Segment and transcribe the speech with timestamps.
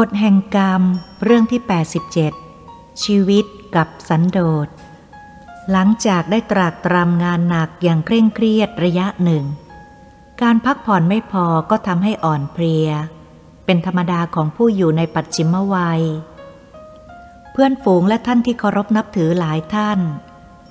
[0.00, 0.82] กฎแห่งกรรม
[1.24, 1.60] เรื่องที่
[2.32, 3.44] 87 ชีวิต
[3.76, 4.68] กับสันโดษ
[5.70, 9.44] หลังจากได้ตรากตรำงานหนักอย่างเคร่งเครียดระยะหนึ่ง
[10.42, 12.88] การพักผ่อนไม่พอก็ทำให้อ่อนเพลีย
[13.64, 16.02] เป็นธรรมดาของผู้อยู่ในปัจฉิมวัย
[17.52, 19.98] เพื่อนฝูงและท่านที่เคารพนับถือหลายท่าน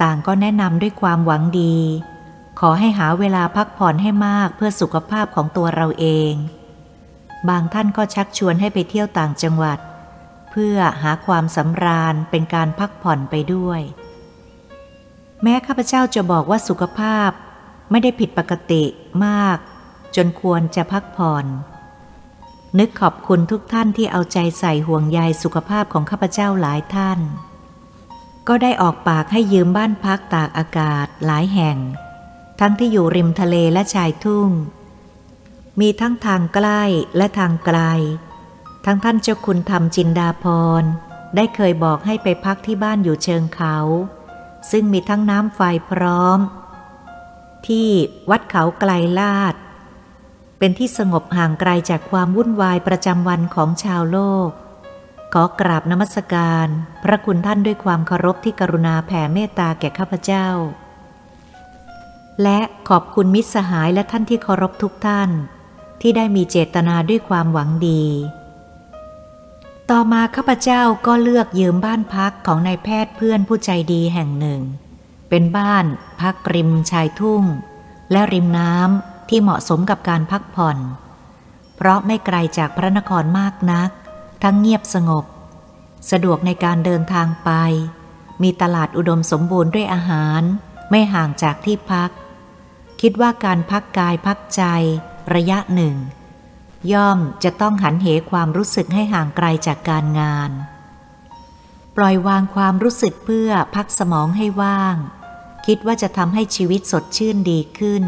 [0.02, 1.78] ต่างก็แนะนำด้วยความหวังดี
[2.60, 6.34] ขอให้หาเวลาพักผ่อนให้มากเพื่อสุขภาพของตัวเราเอง
[7.50, 9.80] บางท่านก็ชักชวนให้ไปเที่ยวต่างจังหวัด
[10.52, 13.82] เพื่อหาความสำราญเป็นการพักผ่อนไปด้วย
[15.44, 17.30] แม้ข้าพเจ้าจะบอกว่าสุขภาพ
[17.92, 18.84] ไม่ได้ผิดปกติ
[19.26, 19.58] มาก
[20.16, 21.46] จนควรจะพักผ่อน
[22.80, 27.20] นึกขอบคุณทุกท่านที่เอาใจใส่ห่วงใยสุขภาพของข้าพเจ้าหลายท่าน
[28.48, 31.78] ก็ได้ออกปากให้ยืมบ้านพักตากอากาศหลายแห่ง
[32.60, 34.50] ทั้งที่อยู่ริมทะเลและชายทุ่ง
[35.82, 36.82] มีทั้งทางใกล้
[37.18, 37.80] และทางไกล
[38.86, 40.46] ทั้งท่านเจ้าคุณธรรมจินดาพ
[40.82, 40.84] ร
[41.36, 43.78] ได้เคยบอกให้ไปพักที่บ้านอยู่เชิงเขา
[44.72, 46.40] ซึ่งมีทั้งน้ำไฟพร้อม
[47.68, 47.90] ที่
[48.30, 49.56] วัดเขาไกลลาด
[50.58, 54.50] เป็นที่สงบห่างไกลจากความวุ่นวายประจำวันของชาวโลก
[55.34, 56.68] ขอกราบนมัสการ
[57.04, 60.48] พระคุณท่านด้วยความเคารพที่กรุณาแผ่เมตตาแก่ข้าพเจ้า
[62.44, 65.30] และขอบคุณมิตรสหายและท่านที่เคารพทุกท่าน
[66.06, 68.04] ที่ได้มีเจตนาด้วยความหวังดี
[69.90, 74.62] ต่อมาข้าพเจ้าก็เลือกยืมบ้านพักของนายแพทย์เพื่อนผู้ใจดีแห่งหนึ่ง
[75.30, 75.86] เป็นบ้าน
[76.22, 77.44] พักริมชายทุ่ง
[78.12, 80.78] และริมน้ำที่เหมาะสมกับการพักผ่อน
[81.76, 83.90] เพราะไม่ไกลจากพระนครมากนัก
[84.44, 85.26] ทั้งเงียบสงบ
[86.12, 87.50] สะดวกในการเดินทางไป
[88.44, 90.42] มีตลาดอุดมสมบูรณ์ด้วยอาหาร
[90.90, 92.10] ไม่ห่างจากที่พัก
[93.02, 94.64] คิดว่าการพักกายพักใจ
[95.36, 95.96] ระยะหนึ่ง
[96.94, 100.52] ย่อมจะต้องหันเหความรู้สึกให้ห่างไกลจากการงาน
[101.96, 104.98] ปล่อยวางความรู้สึกเพื่อพักสมองให้ว่าง
[105.66, 108.04] คิดว่าจะทำให้ชีวิตสดชื่นดีขึ้น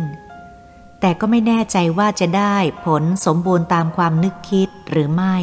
[0.99, 2.55] แต่ก็ไม่แน่ใจว่าจะได้
[2.85, 5.37] ผลสมบูรณ์ตามความนึกคิดหรือไม่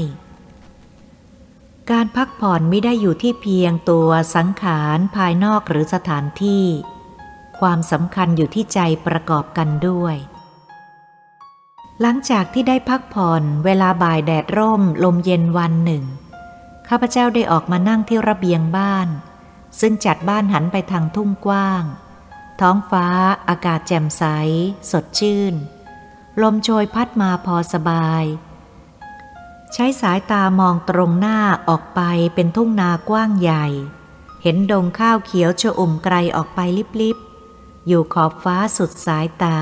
[1.91, 6.65] การพักผ่อนไม่ได้อยู่ที่เพียงตัวสังขารภายนอกหรือสถานที่
[7.61, 10.17] ความสำคัญอยู่ที่ใจประกอบกันด้วย
[12.05, 16.05] หลังจากที่ได้พักผ่อนเวลาบ่ายแดดร่มลมเย็นวันหนึ่ง
[16.89, 19.09] ข้าพเจ้าได้ออกมานั่งที่ระเบียงบ้าน
[19.81, 21.83] ซึ่งจัดบ้านหันไปทางทุ่งกว้าง
[22.61, 23.07] ท้องฟ้า
[23.49, 24.25] อากาศแจ่มใส
[24.91, 25.55] สดชื่น
[26.43, 28.25] ลมโชยพัดมาพอสบาย
[29.73, 31.39] ใช้สายตามองตรงหน้า
[31.69, 32.01] ออกไป
[32.35, 33.67] เป็นทุ่งนากว้างใหญ่
[34.43, 36.61] เห็นดงข้าวเขียวชอุ่มไกลออกไป
[37.01, 39.59] ลิบๆอยู่ขอบฟ้าสุดสายตา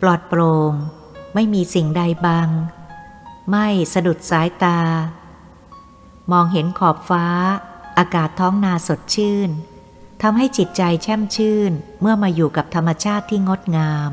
[0.00, 0.74] ปลอดโปรง่ง
[1.34, 2.48] ไม่มีสิ่งใดบัง
[3.50, 4.80] ไม่สะดุดสายตา
[6.32, 7.26] มองเห็นขอบฟ้า
[7.98, 9.50] อากาศท้องนาสดชื่น
[10.22, 14.12] ทำให้จิตใจแช่มชื่นเมื่อมาอยู่กับธรรมชาติที่งดงาม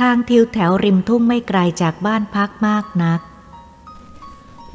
[0.00, 3.20] ทางทิวแถวริมทุ่งไม่ไกลจากบ้านพักมากนัก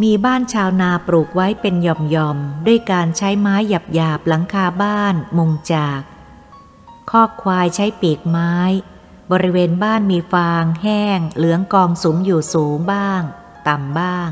[0.01, 3.55] มีบ้านชาวนาปลูกไว้เป็นหย่อมๆ ด้วยการใช้ไม้
[3.95, 6.01] หยาบๆหลังคาบ้านมุงจาก
[7.11, 8.55] คอกควายใช้ปีกไม้
[9.31, 13.21] บริเวณบ้านมีฟางแห้ง เหลืองกองสูงอยู่สูงบ้าง
[13.67, 14.29] ต่ำบ้าง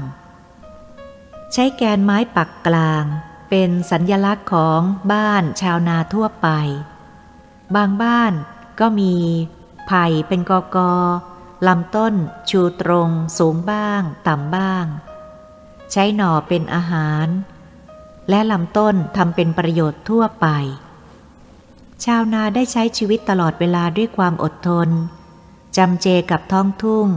[1.53, 3.06] ใช้แกนไม้ปักกลาง
[3.50, 4.81] เป็นสัญญลักษณ์ของ
[5.12, 6.47] บ้านชาวนาทั่วไป
[7.75, 8.34] บางบ้าน
[8.79, 9.13] ก็มี
[9.88, 10.94] ไผ่เป็นกอกอ
[11.68, 12.13] ลำต้น
[12.50, 14.85] ชูตรง สูงบ้าง ต่ำบ้าง
[15.91, 17.28] ใช้หน่อเป็นอาหาร
[18.29, 20.47] และลำต้นทำเป็นประโยชน์ทั่วไป
[22.06, 24.90] ชาวนาได้ใช้ชีวิตตลอดเวลาด้วยความอดทน
[25.78, 27.08] จำเจกับท้องทุ่ง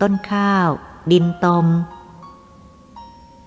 [0.00, 0.68] ต้นข้าว
[1.12, 1.66] ดินตม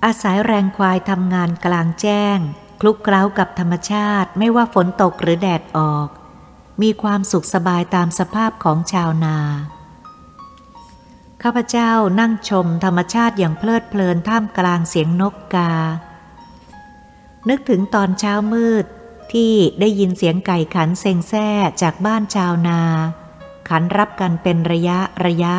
[0.06, 2.38] อาศัยแรงควายทำงานกลางแจ้ง
[2.82, 6.08] คลุกเคล้ากับธรรมชาติไม่ว่าฝนตกหรือแดดออก
[6.82, 9.38] มีความสุขสบายตามสภาพของชาวนา
[11.44, 15.72] ข้าพเจ้านั่งชมธรรมชาติอย่างเพลิดเพลินท่ามกลางเสียงนกกา
[17.50, 18.86] นึกถึงตอนเช้ามืด
[19.33, 21.50] ที่ได้ยินเสียงไก่ขันเซ็งแซ่
[21.81, 22.81] จากบ้านชาวนา
[23.69, 25.56] ขันรับกันเป็นระยะระยะ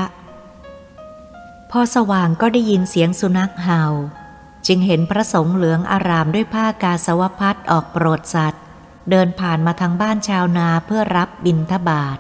[1.71, 3.85] พอสว่างก็ได้ยินเสียงสุนัขเห่า
[4.67, 8.63] จึงเห็นพระสงฆ์เหลืองอารามด้วยผ้ากาสวพัดออกโปรดสัตว์
[9.11, 12.19] เดินผ่านมาทางบ้านชาวนาเพื่อรับบินทบาท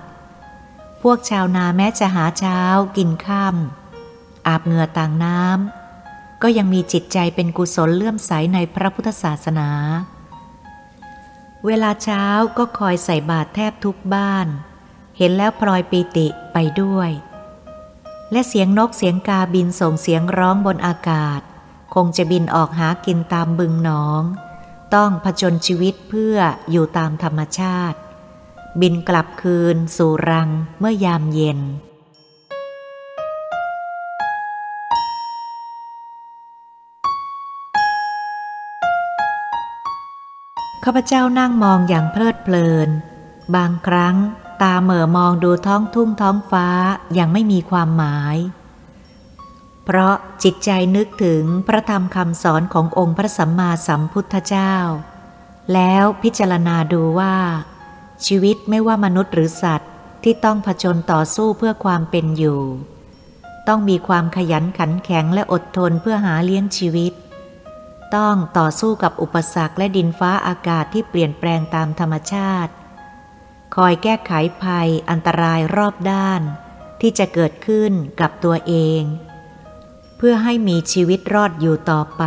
[1.02, 2.60] พวกชาวนาแม้จะหาเช้า
[2.96, 3.56] กินข้าม
[4.46, 9.70] อาบเหงื่อต่างน้ำก็ยังมีจิตใจเป็นกุศลเลื่อมใสในพระพุทธศาสนา
[11.67, 12.25] เวลาเช้า
[12.59, 14.47] ก็คอยใส่บาตรแทบทุกบ้าน
[15.19, 17.11] เห็นแล้วพลอยปีติไปด้วย
[18.32, 21.41] และเสียงนกเสียงกาบินส่งเสียงร้องบนอากาศ
[21.94, 24.23] คงจะบินออกหากินตามบึงหนอง
[24.94, 26.37] ต้องผจญชีวิตเพื่อ
[26.70, 27.99] อยู่ตามธรรมชาติ
[28.81, 30.49] บินกลับคืนสู่รัง
[30.79, 31.61] เมื่อยามเย็น
[40.84, 42.88] ข้าพเจ้านั่งมองอย่างเพลิดเพลิน
[43.56, 44.17] บางครั้ง
[44.62, 46.67] ตาเหม่อมองดูท้องทุ่งท้องฟ้า
[47.14, 48.37] อย่างไม่มีความหมาย
[49.84, 54.75] เพราะจิตใจนึกถึงพระธรรมคำสอนขององค์พระสัมมาสัมพุทธเจ้า
[55.75, 57.37] แล้วพิจารณาดูว่า
[58.26, 59.90] ชีวิตไม่ว่ามนุษย์หรือสัตว์
[60.23, 62.62] ที่ต้องผจญต่อสู้เพื่อความเป็นอยู่
[63.69, 67.12] ต้องมีความขยันขันแข็งและอดทนเพื่อหาเลี้ยงชีวิต
[68.17, 72.73] ต้องต่อสู้กับอุปสรรคและดินฟ้าอากาศที่เปลี่ยนแปลงตามธรรมชาติ
[73.75, 74.32] คอยแก้ไข
[74.62, 76.43] ภัยอันตรายรอบด้าน
[77.00, 79.03] ที่จะเกิดขึ้นกับตัวเอง
[80.17, 82.25] เพื่อให้มีชีวิตรอดอยู่ต่อไป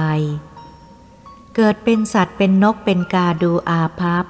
[1.56, 4.26] เกิดเป็นสัตว์เป็นนกเป็นกาดูอาพับ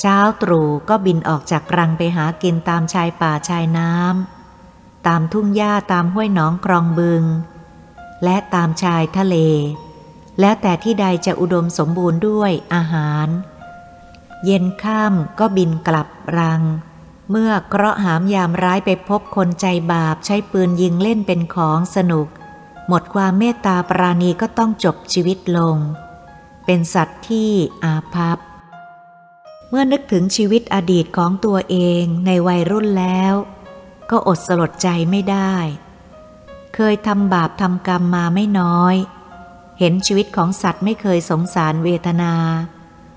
[0.00, 7.24] เช้าตรู่ก็บินออกจากรังไปหากินตามชายป่าชายน้ำตามทุ่งหญ้าตามห้วยหนองคลองบึง
[8.24, 9.36] และตามชายทะเล
[10.40, 13.28] แล้วแต่ที่ใดจะอุดมสมบูรณ์ด้วยอาหาร
[14.44, 16.62] เย็นค่ำก็บินกลับรัง
[17.30, 22.28] เมื่อเคราะหามยามร้ายไปพบคนใจบาปใช้ปืนยิงเล่นเป็นของสนุก
[22.88, 25.76] หมดความเมตตาปราณีก็ต้องจบชีวิตลง
[26.64, 27.50] เป็นสัตว์ที่
[27.84, 28.38] อาภัพ
[29.68, 33.34] เมื่อนึกถึงชีวิตอดีตของตัวเองในวัยรุ่นแล้ว
[34.10, 35.54] ก็อดสลดใจไม่ได้
[36.74, 38.96] เคยทำบาปทำกรรมมาไม่น้อย
[39.78, 42.34] เห็นชีวิตของสัตว์ไม่เคยสงสารเวทนา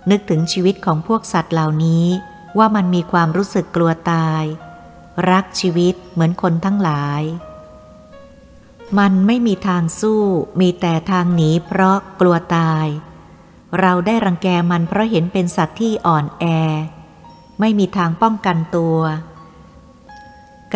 [0.10, 2.06] นึกถึงชีวิตของพวกสัตว์เหล่านี้
[2.58, 4.44] ว่ามันมีความรู้สึกกลัวตาย
[5.32, 7.22] รักชีวิตเหมือนคนทั้งหลาย
[9.00, 10.22] มันไม่มีทางสู้
[10.60, 12.88] มีแต่ทางหนีเพราะกลัวตาย
[13.80, 16.46] เราได้รังแกมันเพราะเห็นเป็นสัตว์ที่อ่อนแอ
[17.60, 19.00] ไม่มีทางป้องกันตัว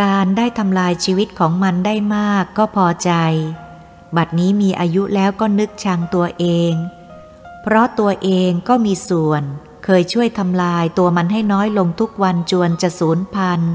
[0.02, 3.12] การได้ทำลายชีวิตของมันได้มากก็พอใจ
[4.18, 6.74] บัดนี้มีอายุแล้วก็นึกชังตัวเอง
[7.62, 9.44] เพราะตัวเองก็มีส่วน
[9.86, 13.74] เคยช่วยทำลายตัวมันให้น้อยลงทุกวันจวนจะสูญพันธุ์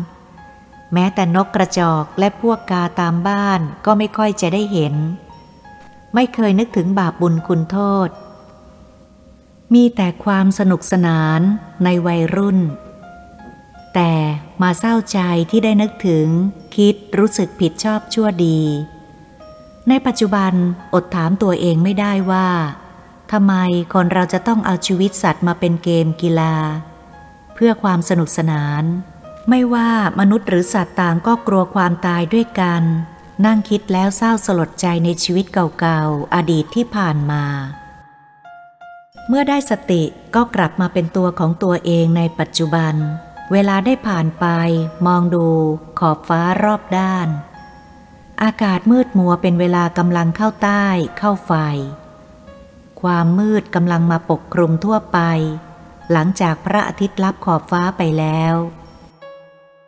[0.92, 4.94] แม้แต่นกกระจอกและพวกกาตามบ้านก็ไม่ค่อยจะได้เห็น
[6.14, 8.08] ไม่เคยนึกถึงบาปบุญคุณโทษ
[9.74, 11.40] มีแต่ความสนุกสนาน
[11.84, 12.58] ในวัยรุ่น
[13.94, 14.12] แต่
[14.62, 15.18] มาเศร้าใจ
[15.50, 16.26] ที่ได้นึกถึง
[16.76, 18.60] คิดรู้สึกผิดชอบชั่วดี
[19.88, 20.52] ในปัจจุบัน
[20.94, 22.48] อดถามตัวเองไม่ได้ว่า
[23.32, 23.54] ทำไม
[23.94, 26.56] คนเราจะต้องเอาชีวิตสัตว์มาเป็นเกมกีฬา
[27.54, 28.82] เพื่อความสนุกสนาน
[29.48, 29.90] ไม่ว่า
[30.20, 32.82] มนุษย์หรือสัตว์ต่างก็กลัวความตายด้วยกัน
[33.46, 37.44] นั่งคิดแล้วเศร้าสลดใจในชีวิตเก่าๆ อดีตที่ผ่านมา
[39.28, 40.02] เมื่อได้สติ
[40.34, 42.94] ก็กลับมาเป็นตัวของตัวเองในปัจจุบัน
[43.52, 44.46] เวลาได้ผ่านไป
[45.06, 45.46] มองดู
[45.98, 47.28] ขอบฟ้ารอบด้าน
[48.44, 50.86] อากาศมืดมัวเป็นเวลากำลังเข้าใต้
[51.18, 51.52] เข้าไฟ
[53.00, 55.18] ความมืดกำลังมาปกคลุมทั่วไป
[56.12, 58.54] หลังจากพระอาทิตย์ลับขอบฟ้าไปแล้ว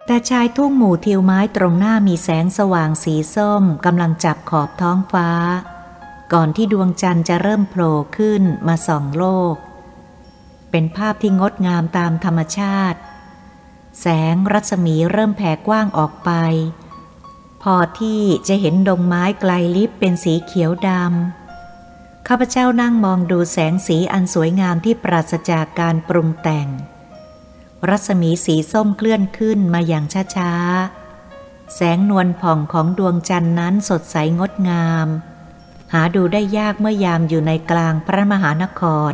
[0.06, 5.28] แต่ชายทุ่งหมู่ทิวไม้ตรงหน้ามีแสงสว่างสีส้มกำลังจับขอบท้องฟ้า
[6.32, 9.56] ก่อนที่ดวงจันทร์จะเริ่มโผล่ขึ้นมาส่องโลก
[10.70, 12.98] เป็นภาพที่งดงามตามธรรมชาติ
[14.00, 16.30] แสงรัศมีเริ่มแผ่กว้างออกไป
[17.62, 26.68] พอที่จะเห็นดงไม้ไกลลิบเป็นสีเขียวดำ ข้าพเจ้านั่งมองดูแสงสีอันสวยงามที่ปราศจากการปรุงแต่ง
[27.88, 30.04] รัศมีสีส้มเคลื่อนขึ้นมาอย่าง
[30.36, 35.06] ช้าๆ แสงนวลผ่องของดวงจันทร์นั้นสดใสงดงาม
[35.92, 39.12] หาดูได้ยากเมื่อยามอยู่ในกลางพระมหานคร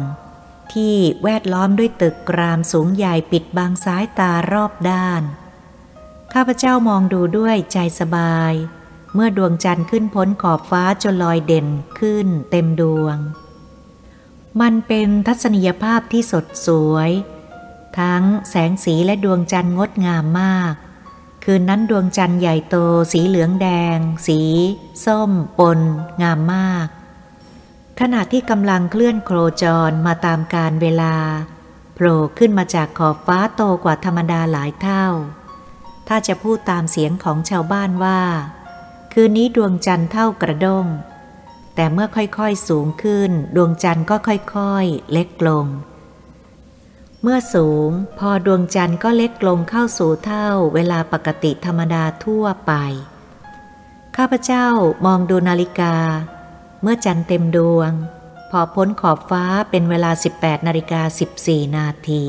[0.72, 5.22] ที่แวดล้อมด้วยตึกกรามสูงใหญ่ปิดบังซ้ายตารอบด้าน
[6.34, 8.52] ข้าพเจ้ามองดูด้วยใจสบาย
[9.14, 11.66] เมื่อดวงจันทร์ขึ้นพ้นขอบฟ้าจนลอยเด่น
[11.98, 13.16] ขึ้นเต็มดวง
[14.60, 17.10] มันเป็นทัศนียภาพที่สดสวย
[17.98, 20.74] ทั้งแสงสีและดวงจันทร์งดงามมาก
[21.44, 22.76] คืนนั้นดวงจันทร์ใหญ่โต
[23.12, 24.40] สีเหลืองแดง สี
[25.04, 25.80] ส้ม ปน
[26.22, 26.86] งามมาก
[28.00, 31.16] ขณะที่กำลังเคลื่อนโครจรมาตามการเวลา
[31.94, 35.06] โผล่ขึ้นมาจากขอบฟ้าโตกว่าธรรมดาหลายเท่า
[36.08, 38.20] ถ้าจะพูดตามเสียงของชาวบ้านว่า
[39.12, 40.86] คืนนี้ดวงจันทร์เท่ากระด้ง
[41.74, 45.66] แต่เมื่อค่อยๆสูงขึ้น ดวงจันทร์ก็ค่อยๆ เล็กลง
[47.22, 52.72] เมื่อสูง พอดวงจันทร์ก็เล็กลงเข้าสู่เท่าเวลาปกติธรรมดาทั่วไป
[54.16, 54.66] ข้าพเจ้า
[55.06, 55.94] มองดูนาฬิกา
[56.82, 57.90] เมื่อจันทร์เต็มดวง
[58.50, 61.00] พอพ้นขอบฟ้าเป็นเวลา 18นาฬิกา
[61.38, 62.24] 14นาที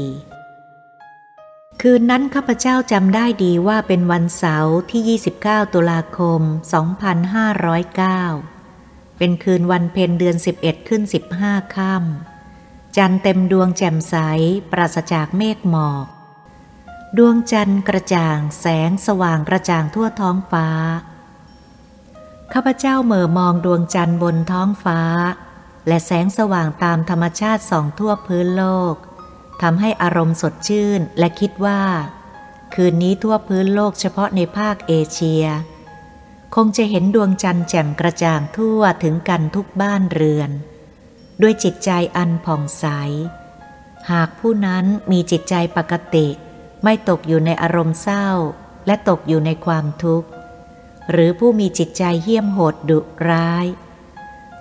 [1.84, 6.42] คืนนั้นข้าพเจ้าจำได้ดีว่าเป็นวันเสาร์ที่ 29 ตุลาคม
[8.40, 11.02] 2509 เป็นคืนวันเพ็ญเดือน 11 ขึ้น
[11.40, 14.16] 15 ค่ำ จันเต็มดวงแจ่มใส
[14.72, 16.06] ปราศจากเมฆหมอก
[17.18, 20.68] ดวงจันทร์กระจ่างแสงสว่างกระจ่างทั่วท้องฟ้า
[22.54, 25.02] ข้าพเจ้าเหม่อมองดวงจันทร์บนท้องฟ้า
[25.88, 28.96] และแสงสว่างตามธรรมชาติส่องทั่วพื้นโลก
[29.62, 31.82] ทำให้อารมณ์สดชื่นและคิดว่า
[32.74, 35.46] คืนนี้ทั่วพื้นโลกเฉพาะในภาคเอเชีย
[36.56, 40.52] คงจะเห็นดวงจันทร์แจ่มกระจ่างทั่วถึงกันทุกบ้านเรือน
[41.42, 42.86] ด้วยจิตใจอันผ่องใส
[44.12, 46.28] หากผู้นั้นมีจิตใจปกติ
[46.84, 48.28] ไม่ตกอยู่ในอารมณ์เศร้า
[48.88, 50.30] และตกอยู่ในความทุกข์
[51.12, 53.00] หรือผู้มีจิตใจเหี้ยมโหดดุ
[53.30, 53.66] ร้าย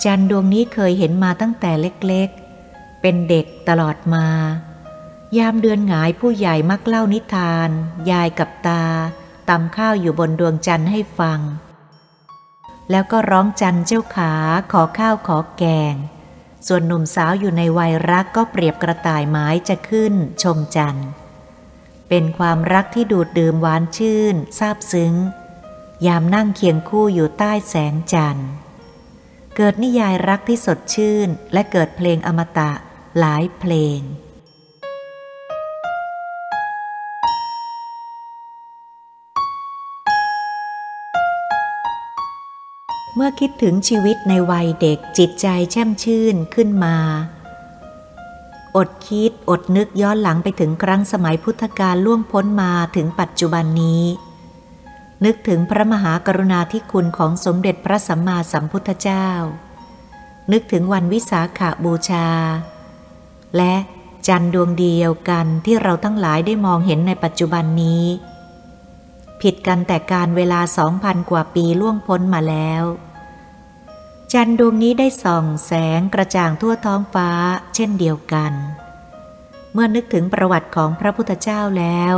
[0.04, 4.26] จันดวงนี้เคยเห็นมาตั้งแต่เล็กๆ เป็นเด็กตลอดมา
[5.36, 7.70] ยามเดือนหงายผู้ใหญ่มักเล่านิทาน
[8.10, 8.84] ยายกับตา
[9.48, 11.40] ตำข้าวอยู่บนดวงจันทร์ให้ฟัง
[12.90, 14.32] แล้วก็ร้องจันเจ้าขา
[14.72, 15.94] ขอข้าวขอแกง
[16.66, 21.08] ส่วนหนุ่มสาวอยู่ในวัยรักก็เปรียบกระต่ายไม้จะขึ้นชมจันทร์
[22.08, 25.14] เป็นความรักที่ดูดดื่มหวานชื่นซาบซึ้ง
[26.06, 28.50] ยามนั่งเคียงคู่อยู่ใต้แสงจันทร์
[29.56, 32.70] เกิดนิยายรักที่สดชื่นและเกิดเพลงอมตะ
[33.18, 34.00] หลายเพลง
[43.14, 46.96] เมื่อคิดถึงชีวิตในวัยเด็กจิตใจแช่มชื่นขึ้นมา
[48.76, 54.04] อดคิดอดนึกย้อนหลังไปถึงครั้งสมัยพุทธกาลล่วงพ้นมาถึงปัจจุบันนี้
[55.24, 59.28] นึกถึงพระมหากรุณาธิคุณของสมเด็จพระสัมมาสัมพุทธเจ้า
[60.52, 62.26] นึกถึงวันวิสาขาบูชา
[63.56, 63.74] และ
[64.28, 68.04] จันดวงเดียวกันที่เราทั้งหลายได้มองเห็นในปัจจุบันนี้
[69.42, 72.84] ผิดกันแต่การเวลาสองพันกว่าปีล่วงพ้นมาแล้ว
[74.32, 77.30] จันดวงนี้ได้ส่องแสงกระจ่างทั่วท้องฟ้า
[77.74, 78.52] เช่นเดียวกัน
[79.72, 82.14] เมื่อนึกถึงประวัติของพระพุทธเจ้าแล้ว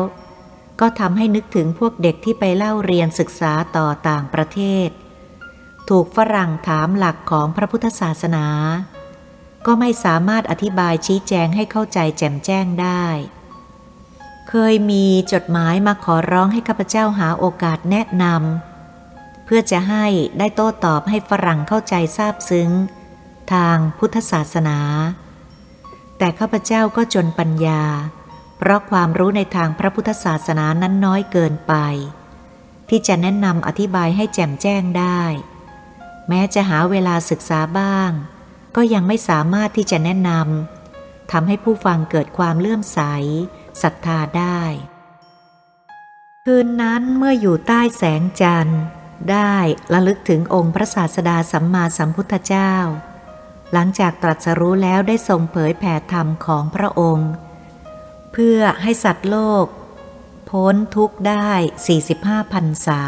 [0.81, 4.89] ก็ทำให้นึกถึงพวกเด็กที่ไปเล่าเรียนศึกษาต่อต่างประเทศ
[5.89, 8.47] ถูกฝรั่งถามหลักของพระพุทธศาสนา
[9.67, 13.05] ก็ไม่สามารถอธิบายชี้แจงให้เข้าใจแจ่มแจ้งได้
[14.55, 20.07] เคยมีจดหมายมาขอร้องให้ข้าพเจ้าหาโอกาสแนะนำเพื่อจะให้
[20.39, 22.71] ได้โต้ตอบให้ฝรั่งเข้าใจทราบซึ้ง
[23.53, 24.79] ทางพุทธศาสนา
[26.19, 27.83] แต่ข้าพเจ้าก็จนปัญญา
[28.59, 31.75] เพราะความรู้ในทางพระพุทธศาสนานั้นน้อยเกินไป
[32.89, 35.23] ที่จะแนะนำอธิบายให้แจ่มแจ้งได้
[36.29, 38.11] แม้จะหาเวลาศึกษาบ้าง
[38.77, 43.01] ก็ยังไม่สามารถที่จะแนะนำทำให้ผู้ฟังเกิดความเลื่อมใส
[43.83, 44.63] ศรัทธาได้
[46.45, 48.83] คืนนั้นเมื่ออยู่ใต้แสงจันทร์
[49.31, 49.55] ได้
[49.93, 52.75] ระลึกถึงองค์พระศาสดาสัมมาสัมพุทธเจ้า
[53.73, 57.31] หลังจากตรัสรู้แล้วได้ทรงเผยแผ่ธรรมของพระองค์
[58.33, 59.67] เพื่อให้สัตว์โลก
[60.51, 61.51] พ้นทุกข์ได้
[62.03, 63.03] 45พันษา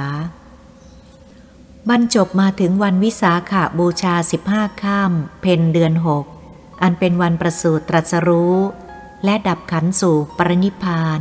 [1.89, 4.15] บรรจบมาถึงวันวิสาขาบูชา
[4.49, 6.25] 15ค่ำเพนเดือนหก
[6.83, 8.57] อันเป็นวันประสูติตรัสรู้
[9.25, 11.21] และดับขันสู่ปรินิพาน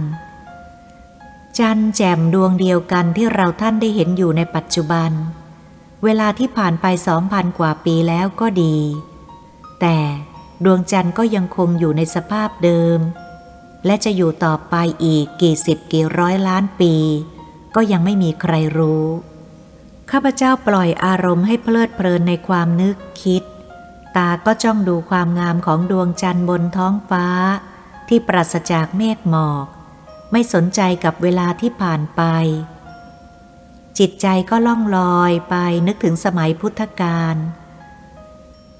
[1.60, 5.12] จันแจ่มดวงเดียวกันที่เราท่านได้เห็นอยู่ในปัจจุบัน
[6.04, 8.78] เวลาที่ผ่านไปสองพันกว่าปีแล้วก็ดี
[9.82, 9.98] แต่
[10.66, 13.00] ดวงจันทร์ก็ยังคงอยู่ในสภาพเดิม
[13.86, 16.96] และจะอยู่ต่อไปอีกกี่สิบกี่ร้อยล้านปี
[17.76, 19.06] ก็ยังไม่มีใครรู้
[20.12, 23.44] ข้าพเจ้าปล่อยอารมณ์ให้เพลิดเพลินในความนึกคิด
[24.16, 27.26] ตาก็จ้องดูความงามของดวงจันทร์บนท้องฟ้า
[28.14, 29.68] ที่ปราศจากเมฆหมอก
[30.32, 32.22] ไม่สนใจกับเวลาที่ผ่านไป
[34.00, 35.56] จิตใจก็ล่องลอยไป
[35.88, 37.36] นึกถึงสมัยพุทธกาล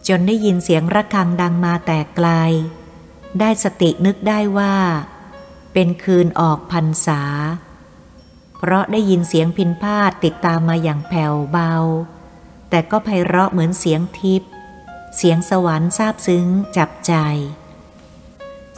[0.08, 2.30] จนได้ยินเสียงระฆังดังมาแต่ไกล
[3.40, 4.76] ได้สตินึกได้ว่า
[5.74, 7.22] เป็นคืนออกพรรษา
[8.58, 11.74] เพราะได้ยินเสียงพินพาดติดตามมาอย่างแผ่วเบา
[12.70, 14.50] แต่ก็ไพเราะเหมือนเสียงทิพย์
[15.16, 16.46] เสียงสวรรค์ซาบซึ้ง
[16.78, 17.16] จับใจ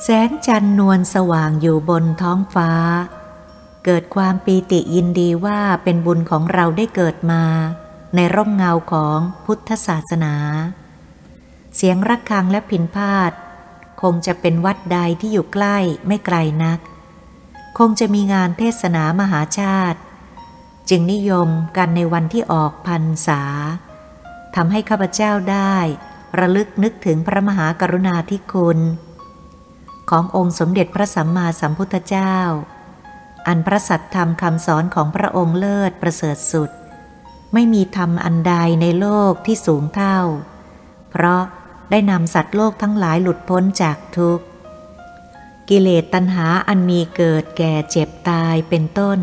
[0.05, 2.71] แสงจันนวลสว่างอยู่บนท้องฟ้า
[3.85, 7.43] เกิดความปีติยินดีว่าเป็นบุญของเราได้เกิดมา
[8.15, 10.35] ในร่มเงาของพุทธศาสนา
[11.75, 13.31] เสียงระฆังและพินพาด
[14.01, 16.79] คงจะเป็นวัดใดที่อยู่ใกล้ไม่ไกลนัก
[17.77, 19.99] คงจะมีงานเทศนามหาชาติ
[20.89, 23.41] จึงนิยมกันในวันที่ออกพรรษา
[24.55, 25.77] ทำให้ข้าพเจ้าได้
[26.39, 28.79] ระลึกนึกถึงพระมหากรุณาธิคุณ
[30.09, 32.35] ขององค์สมเด็จพระสัมมาสัมพุทธเจ้า
[33.47, 36.69] อันพระสัตธรรมคำสอนของพระองค์เลิศประเสริฐสุด
[37.53, 40.19] ไม่มีธรรมอันใดในโลกที่สูงเท่า
[41.11, 41.43] เพราะ
[41.91, 44.45] ได้นำสัตว์โลกทั้งหลายหลุดพ้นจากทุกข์
[45.69, 49.19] กิเลสตัณหาอันมีเกิดแก่เจ็บตายเป็นต้น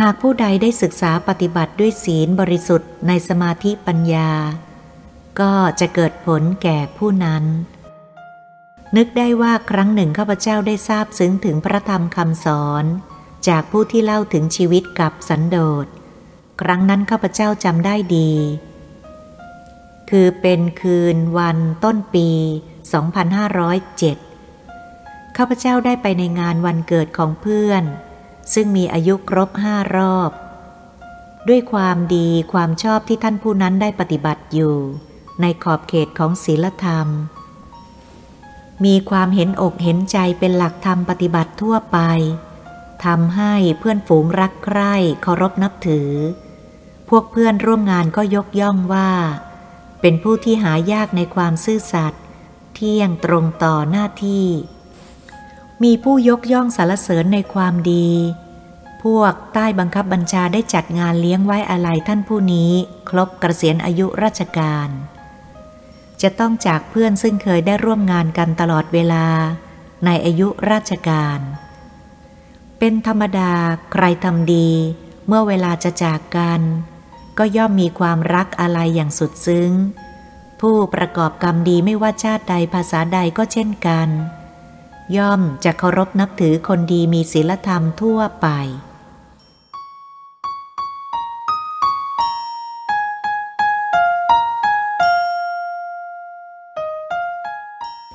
[0.00, 4.30] หากผู้ใดได้ศึกษาปฏิบัติด้วยศีลบริสุทธิ์ในสมาธิปัญญา
[5.40, 7.44] ก็จะเกิดผลแก่ผู้นั้น
[8.96, 12.84] นึกได้ว่าครั้งหนึ่งข้าพเจ้าได้ทราบซึ้งถึงพระธรรมคำสอน
[13.48, 15.86] จากผู้ที่เล่าถึงชีวิตกับสันโดษ
[16.60, 18.32] ครั้งนั้นข้าพเจ้าจำได้ดี
[20.10, 22.28] คือเป็นคืนวันต้นปี
[24.18, 27.84] 2507 ข้าพเจ้าได้ไปในงานวันเกิดของเพื่อน
[28.54, 30.30] ซึ่งมีอายุครบห้ารอบ
[31.48, 34.76] ด้วยความดีความชอบที่ท่านผู้นั้นได้ปฏิบัติอยู่
[35.40, 37.08] ในขอบเขตของศีลธรรม
[38.84, 41.98] มีความเห็นอกเห็นใจเป็นหลักธรรมปฏิบัติทั่วไป
[43.04, 46.10] ทำให้เพื่อนฝูงรักใคร่เคารพนับถือ
[47.08, 49.10] พวกเพื่อนร่วมงานก็ยกย่องว่า
[50.00, 52.22] เป็นผู้ที่หายากในความซื่อสัตย์
[52.74, 54.46] เที่ยงตรงต่อหน้าที่
[55.82, 58.08] มีผู้ยกย่องสรรเสริญในความดี
[59.02, 62.72] พวกใต้บังคับบัญชาได้จัดงานเลี้ยงไว้อาลัยท่านผู้นี้
[63.08, 64.88] ครบกระเสียนอายุราชการ
[66.22, 69.26] จะต้องจากเพื่อนซึ่งเคยได้ร่วมงานกันตลอดเวลา
[70.04, 71.38] ในอายุราชการ
[72.78, 73.52] เป็นธรรมดา
[73.92, 74.70] ใครทำดี
[75.26, 76.60] เมื่อเวลาจะจากกัน
[77.38, 79.70] ก็ย่อมมีความรักอะไรอย่างสุดซึ้ง
[80.60, 84.08] ผู้ประกอบกรรมดีไม่ว่าชาติใดภาษาใดก็เช่นกัน
[85.16, 88.48] ย่อมจะเคารพนับถือคนดีมีศีลธรรมทั่วไป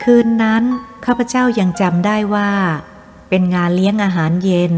[0.10, 0.64] คืนนั้น
[1.06, 2.52] ข้าพเจ้ายังจำได้ว่า
[3.30, 4.74] เป็นงานเลี้ยงอาหารเย็น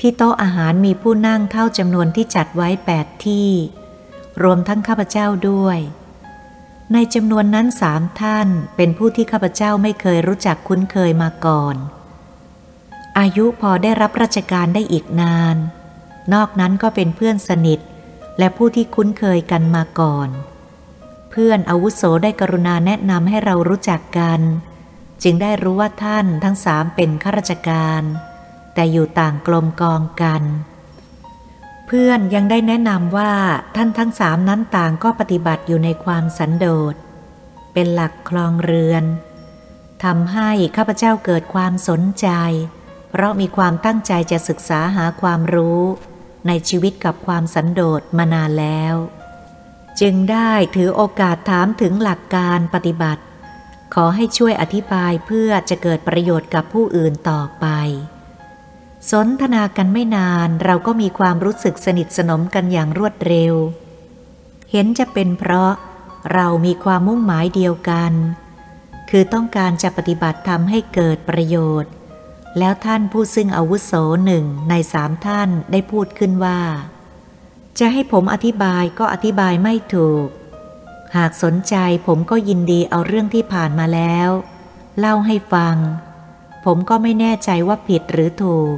[0.00, 3.48] ที่โต๊ะอาหารมีผู้นั่งเท่าจำนวนที่จัดไว้แปดที่
[4.42, 5.78] รวมทั้งข้าพเจ้าด้วย
[6.92, 11.76] ในจำนวนนั้นสามท่านเป็นผู้ที่ข้าพเจ้าไม่เคยรู้จักคุ้นเคยมาก่อน
[13.18, 15.56] อายุพอได้รับราชการได้อีกนาน
[16.34, 17.80] นอกนั้นก็เป็นเพื่อนสนิท
[18.38, 20.28] และผู้ที่คุ้นเคยกันมาก่อน
[21.36, 24.40] พื่อนอาวุโสได้กรุณาแนะนำให้เรารู้จักกัน
[25.22, 28.02] จึงได้รู้ว่าท่านทั้งสามเป็นข้าราชการ
[28.74, 30.42] แต่อยู่ต่างกลมกองกัน
[31.86, 33.32] เพื่อนยังได้แนะนำว่า
[33.76, 36.94] ท่านทั้งสามนั้นต่างก็ปฏิบัติอยู่ในความสันโดษ
[37.72, 39.04] เป็นหลักคลองเรือน
[40.04, 42.28] ทำให้ข้าพเจ้าเกิดความสนใจ
[43.10, 45.82] เพราะมีความตั้งใจจะศึกษาหาความรู้
[46.46, 48.94] ในชีวิตกับความสันโดษมานานแล้ว
[50.00, 53.22] จึงได้ถือโอกาสถามถึงหลักการปฏิบัติ
[53.94, 57.66] ขอให้ช่วยอธิบายเพื่อจะเกิดประโยชน์กับผู้อื่นต่อไป
[59.10, 63.54] สนทนากันไม่นานเราก็มีความรู้สึกสนิทสนมกันอย่างรวดเร็ว
[64.70, 65.72] เห็นจะเป็นเพราะ
[66.34, 68.12] เรามีความมุ่งหมายเดียวกัน
[69.10, 71.92] คือต้องการจะปฏิบัติทำให้เกิดประโยชน์
[72.58, 73.92] แล้วท่านผู้ซึ่งอาวุโส
[74.24, 76.60] หนึ่งในสามท่านได้พูดขึ้นว่า
[77.78, 80.26] จะให้ผมอธิบายก็อธิบายไม่ถูก
[81.16, 81.74] หากสนใจ
[82.06, 84.28] ผมก็ยินดีเอาเรื่องที่ผ่านมาแล้ว
[84.98, 85.76] เล่าให้ฟัง
[86.64, 88.76] ผมก็ไม่แน่ใจว่าผิดหรือถูก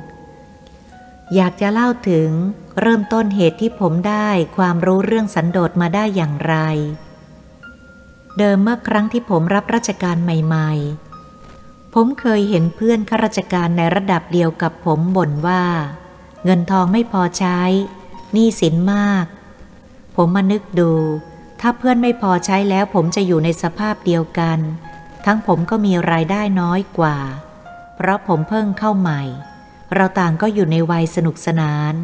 [1.34, 2.30] อยากจะเล่าถึง
[2.80, 6.56] เริ่มต้นเหตุที่ผมได้ความรู้เรื่องสันโดษมาได้อย่างไร
[8.38, 10.72] เดิมเมื่อครั้งที่ผมรับราชการใหม่
[11.32, 15.64] ๆ ผมเคยเห็นเพื่อนข้าราชการในระดับเดียวกับผมบ่นว่า
[16.44, 17.60] เงินทองไม่พอใช้
[18.32, 19.26] หนี้สินมาก
[20.16, 20.92] ผมมานึกดู
[21.60, 24.58] ถ้าเพื่อนไม่พอใช้แล้วผมจะอยู่ในสภาพเดียวกัน
[25.26, 27.18] ทั้งผมก็มีรายได้น้อยกว่า
[27.96, 29.22] เพราะผมเพิ่งเข้าใหม่
[29.94, 31.94] เราต่างก็อยู่ในวัยสนุกสนาน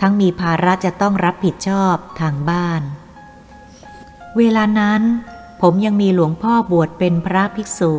[0.00, 2.82] ทั้งมีภาระจะต้องรับผิดชอบทางบ้าน
[4.36, 5.02] เวลานั้น
[5.62, 7.92] ผมยังมีหลวงพ่อบวชเป็นพระภิกษุ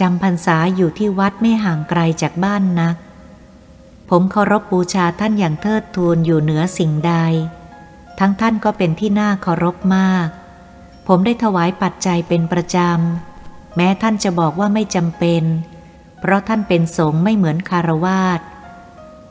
[0.00, 2.96] จำพรรษาอยู่ที่วัดไม่ห่างไกลจากบ้านนัก
[4.14, 7.14] ผมเคารพบูชาท่านอย่างเทิดทูนอยู่เหนือสิ่งใด
[8.18, 10.28] ทั้งท่านก็เป็นที่น่าเคารพมาก
[11.06, 15.42] ผมได้ถวายปัจจัยเป็นประจำ แม้ท่านจะบอกว่าไม่จำเป็น
[16.20, 18.40] เพราะท่านเป็นสงฆ์ไม่เหมือนคารวาส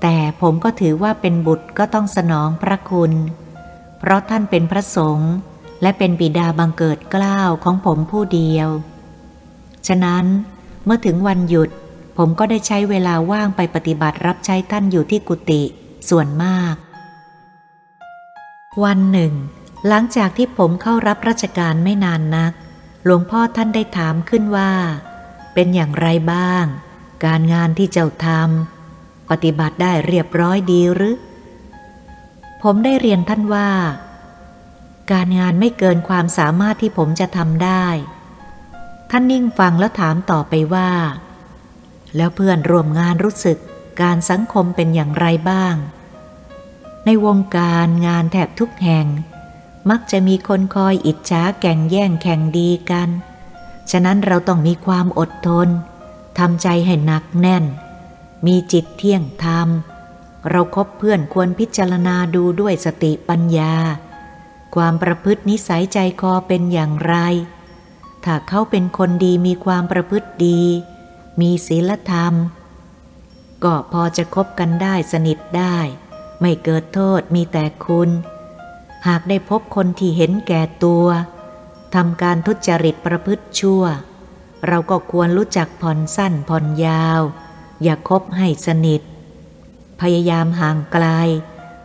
[0.02, 3.12] แต่ผมก็ถือว่าเป็นบุตรก็ต้องสนองพระคุณ
[4.00, 5.32] เพราะท่านเป็นพระสงฆ์
[5.82, 8.70] และเป็นบิดาบังเกิดกล้าวของผมผู้เดียว
[9.88, 10.26] ฉะนั้น
[10.86, 11.70] เมื่อถึงวันหยุด
[12.24, 15.64] ผมก็ได้ใช้เวลาว่างไปปฏิบัติรับใช้ท่านอยู่ที่กุฏิ
[16.10, 16.76] ส่วนมาก
[18.84, 19.34] วันหนึ่ง
[19.88, 22.54] หลังจากที่ผมเข้ารับราชการไม่นานนัก
[23.04, 24.72] หลวงพ่อท่านได้ถามขึ้นว่า
[25.54, 26.66] เป็นอย่างไรบ้าง
[27.26, 31.18] การงานที่เจ้าทำปฏิบัติได้เรียบร้อยดีหรือ
[32.64, 33.70] ผมได้เรียนท่านว่า
[35.12, 37.86] การงานไม่เกินความสามารถที่ผมจะทำได้
[39.12, 40.90] ท่านนิ่งฟังแล้วถามต่อไปว่า
[42.16, 43.58] แล้วเพื่อนร่วมงานรู้สึก
[44.02, 45.76] การสังคมเป็นอย่างไรบ้าง
[47.06, 49.08] ในวงการงานแทบทุกแห่ง
[49.90, 53.10] มักจะมีคนคอยอิจฉาแก่งแย่งแข่งดีกัน
[53.92, 55.68] ฉะนั้นเราต้องมีความอดทน
[56.40, 57.66] ทำใจให้หนักแน่น
[58.46, 59.68] มีจิตเที่ยงธรรม
[60.50, 63.74] เราครบเพื่อนควรพิจารณาดูด้วยสติปัญญา
[64.76, 67.16] ความประพฤตินิสัยใจคอเป็นอย่างไร
[68.24, 70.62] ถ้าเขาเป็นคนดีมีความประพฤติดี
[71.40, 72.34] มีศีลธรรม
[73.64, 75.78] ก็พอจะคบกันได้สนิทได้
[76.42, 78.10] ไม่เกิดโทษมีแต่คุณ
[79.08, 81.06] หากได้พบคนที่เห็นแก่ตัว
[81.96, 83.84] ทำการทุจริตประพฤติชั่ว
[84.68, 87.22] เราก็ควรรู้จักผ่อนสั้นผ่อนยาว
[87.84, 89.02] อย่าคบให้สนิท
[90.02, 91.06] พยายามห่างไกล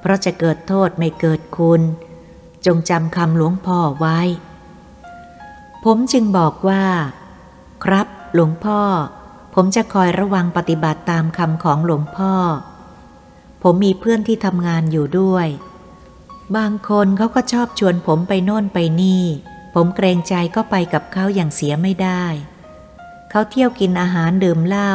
[0.00, 1.80] เพราะจะเกิดโทษไม่เกิดคุณ
[2.66, 4.20] จงจำคำหลวงพ่อไว้
[5.84, 6.84] ผมจึงบอกว่า
[7.84, 8.80] ครับหลวงพ่อ
[9.58, 12.34] ผมจะคอยระวังปฏิบัติตามคำของหลวงพ่อ
[13.62, 15.46] ผมมีเพื่อนที่ทำงานอยู่ด้วย
[16.56, 19.24] บางคนเขาก็ชอบชวนผมไปโน่นไปนี่
[19.74, 22.24] ผมเกรงใจก็ไปกับเขาอย่างเสียไม่ได้
[23.30, 24.94] เขาเที่ยวกินอาหารดื่มเหล้า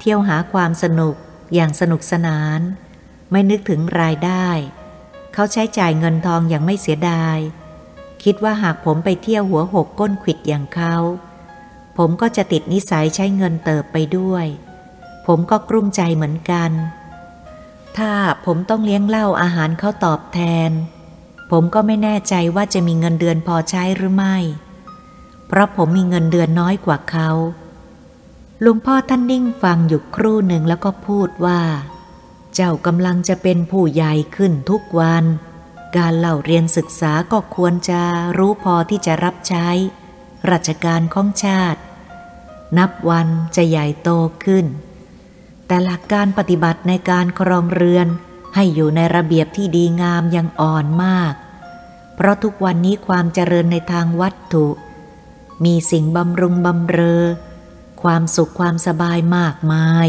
[0.00, 1.14] เที่ยวหาความสนุก
[1.54, 2.60] อย่างสนุกสนาน
[3.30, 4.48] ไม่นึกถึงรายได้
[5.34, 7.38] เขาใช้จ่ายเงินทองอย่างไม่เสียดาย
[8.22, 10.96] คิดว่าหากผมไปเที่ยวหัวหกก้นขิดอย่างเขา
[11.96, 14.46] ผมก็จะติดนิสัยใช้เงินเติบไปด้วย
[15.26, 16.70] ผมก็กลุ้มใจเหมือนกัน
[17.96, 18.12] ถ้า
[18.44, 20.70] ผมต้องเลี้ยงเหล้าอาหารเขาตอบแทน
[21.50, 24.36] ผมก็ไม่แน่ใจว่าจะมีเงินเดือนพอใช้หรือไม่
[25.46, 27.30] เพราะผมมีเงินเดือนน้อยกว่าเขา
[28.64, 31.60] ลุงพ่อท่านนิ่งฟังอยู่ครู่หนึ่งแล้วก็พูดว่า
[32.54, 35.24] เจ้ากำลังจะเป็นผู้ใหญ่ขึ้นทุกวัน
[35.96, 38.00] การเล่าเรียนศึกษาก็ควรจะ
[38.38, 39.68] รู้พอที่จะรับใช้
[40.50, 41.80] ราชการของชาติ
[42.78, 44.10] นับวันจะใหญ่โต
[44.44, 44.66] ขึ้น
[45.66, 48.08] แต่หลักการปฏิบัติในการครองเรือน
[48.54, 51.34] ให้อยู่ในระเบียบที่ดีงามยังอ่อนมาก
[52.14, 54.66] เพราะทุกวันนี้ความเจริญในทางวัตถุ
[55.64, 57.22] มีสิ่งบำรุงบำเรอ
[58.02, 60.08] ความสุขความสบายมากมาย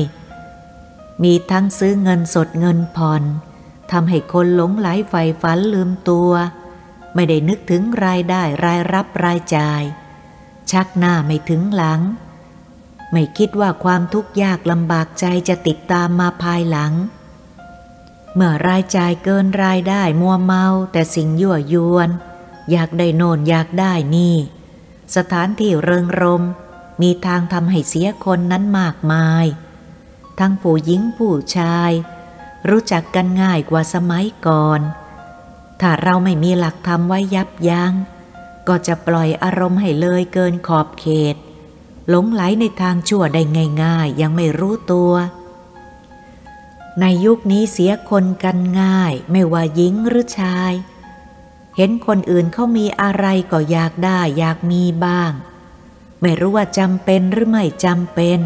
[1.23, 3.23] มีทั้งซื้อเงินสดเงินผ่อน
[3.91, 6.31] ทำให้คนหลงไหลใฝ่ฝันลืมตัว
[7.15, 9.83] ไม่ได้นึกถึงรายได้รายรับรายจ่าย
[10.71, 12.01] ชักหน้าไม่ถึงหลัง
[13.11, 16.93] ไม่คิดว่าความทุกข์ยากลำบากใจจะติดตามมาภายหลัง
[18.35, 22.09] เมื่อรายจ่ายเกินรายได้มัวเมาแต่สิ่งยั่วยวน
[22.71, 24.35] อยากได้โน่นอยากได้นี่
[25.15, 26.43] สถานที่เริงรม
[27.01, 29.45] มีทางทำให้เสียคนนั้นมากมาย
[30.39, 31.91] ทั้งผู้หญิงผู้ชาย
[32.69, 34.81] รู้จักกันง่ายกว่าสมัยก่อน
[35.81, 37.93] ถ้าเราไม่มีหลักธรรมไว้ยับยัง้ง
[38.67, 41.35] ก็จะปล่อยอารมณ์ให้เลยเกินขอบเขต
[42.09, 43.41] หลงไหลในทางชั่วได้
[43.83, 45.13] ง่ายๆ ยังไม่รู้ตัว
[46.99, 50.73] ในยุคนี้เสียคนกันง่าย ไม่ว่าหญิงหรือชาย
[51.75, 55.31] เห็นคนอื่นเขามีอะไรก็อยากได้อยากมีบ้าง
[56.21, 58.39] ไม่รู้ว่าจำเป็นหรือไม่จำเป็น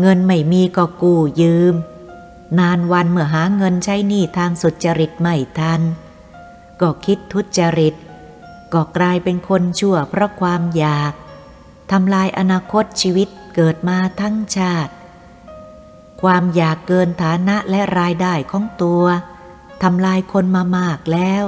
[0.00, 1.74] เงินไม่มีก็กู้ยืม
[2.58, 5.80] นานวันเมื่อหาเงินใช้หนี้ทางสุจริตไม่ทัน
[6.80, 7.94] ก็คิดทุจริต
[8.72, 11.12] ก็กลายเป็นคนชั่วเพราะความอยาก
[11.92, 14.92] ทำลายอนาคตชีวิตเกิดมาทั้งชาติ
[16.22, 19.04] ความอยากเกินฐานะและรายได้ของตัว
[19.82, 21.44] ทำลายคนมามากแล้ว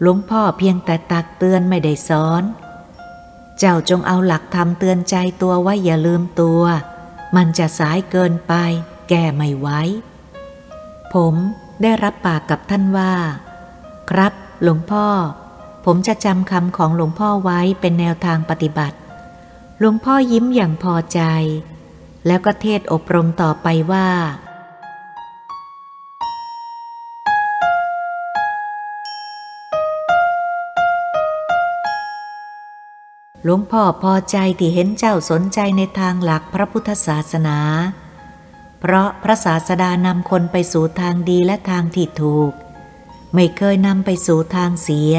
[0.00, 2.42] หลวงพ่อเพียงแต่ตักเตือนไม่ได้สอน
[3.58, 6.62] เจ้าจงเอาหลักธรรมเตือนใจตัวไว้อย่าลืมตัว
[7.36, 8.52] มันจะสายเกินไป
[9.08, 9.68] แก้ไม่ไหว
[11.14, 11.34] ผม
[11.82, 13.12] ได้รับปากกับท่านว่า
[14.10, 14.32] ครับ
[14.62, 15.06] หลวงพ่อ
[15.84, 18.96] ผมจะจำคำของหลวงพ่อไว้เป็นแนวทางปฏิบัติ
[19.78, 21.20] หลวงพ่อยิ้มอย่างพอใจ
[22.26, 24.08] แล้วก็เทศอบรมต่อไปว่า
[33.44, 37.58] หลวงพ่อพอใจที่เห็นเจ้าสนใจในทางหลักพระพุทธศาสนา
[38.80, 42.52] เพราะพระศาสดานำคนไปสู่ทางดีและทางที่ถูก
[43.34, 45.14] ไม่เคยนำไปสู่ทางเสีย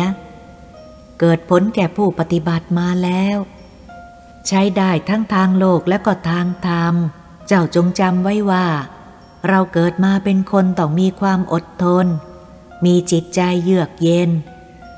[1.20, 3.38] เกิดผลแก่ผู้ปฏิบัติมาแล้ว
[4.48, 6.94] ใช้ได้ทั้งทางโลกและก็ทางธรรม
[7.48, 8.68] เจ้าจงจำไว้ว่า
[9.48, 12.06] เราเกิดมาเป็นคนต้องมีความอดทน
[12.86, 14.30] มีจิตใจเยือกเย็น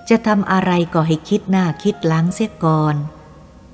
[0.09, 2.95] จะทำอะไรก็ให้คิดหน้าคิดหลังเสียก่อน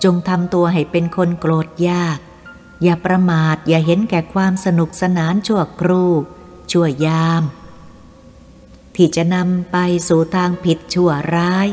[0.04, 2.20] จงทำตัวให้เป็นคนโกรธยาก
[2.84, 6.12] อย่าประมาทอย่าเห็นแก่ความสนุกสนานชั่วครู่
[6.72, 7.44] ชั่วยาม
[8.96, 9.78] ที่จะนำไป
[10.08, 11.68] สู่ทางผิดชั่วร้าย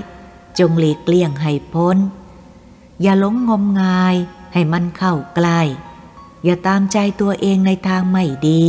[0.58, 1.96] จงหลีกเลี่ยงให้พ้น
[3.02, 4.16] อย่าหลงงมงาย
[4.52, 5.60] ให้มันเข้าใกล้
[6.44, 8.66] อย่าตามใจตัวเองในทางไม่ดี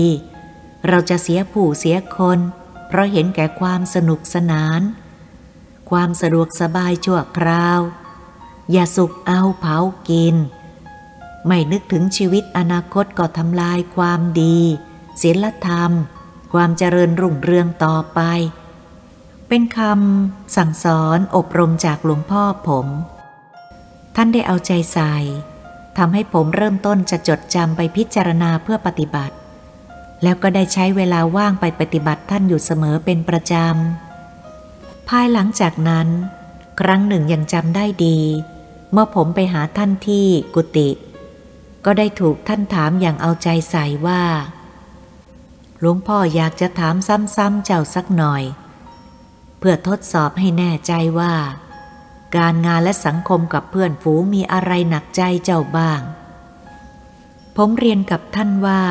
[0.88, 2.40] เราจะเสียผู้เสียคน
[2.88, 4.82] เพราะเห็นแก่ความสนุกสนาน
[5.90, 7.80] ความสะดวกสบายชั่วคราว
[8.72, 9.78] อย่าสุกเอาเผา
[10.10, 10.36] กิน
[11.48, 14.60] ไม่นึกถึงชีวิตอนาคตก็ทำลายความดี
[15.22, 15.92] ศีลธรรม
[16.54, 18.20] ความเจริญรุ่งเรืองต่อไป
[19.54, 22.88] เป็นคำสั่งสอนอบรมจากหลวงพ่อผม
[24.16, 25.14] ท่านได้เอาใจใส่
[25.98, 29.36] ทำให้ผมเริ่มต้นจะจดจำไปพิจารณาเพื่อปฏิบัติ
[30.24, 36.08] แล้วก็ได้ใช้เวลาว่างไปปฏิบัติท่านอยู่เสมอเป็นประจำ ภายหลังจากนั้น
[36.80, 38.20] ครั้งหนึ่งยังจำได้ดี
[38.92, 40.90] เมื่อผมไปหาท่านที่กุฏิ
[41.86, 44.24] ก็ได้ถูกท่านถามอย่างเอาใจใส่ว่า
[45.80, 46.96] หลวงพ่ออยากจะถาม
[47.36, 48.46] ซ้ำๆเจ้าสักหน่อย
[49.64, 51.36] เพื่อทดสอบให้แน่ใจว่า
[52.38, 56.02] การงานและสังคมกับเพื่อนฝูงมีอะไรหนักใจเจ้าบ้าง
[57.58, 58.84] ผมเรียนกับท่านว่า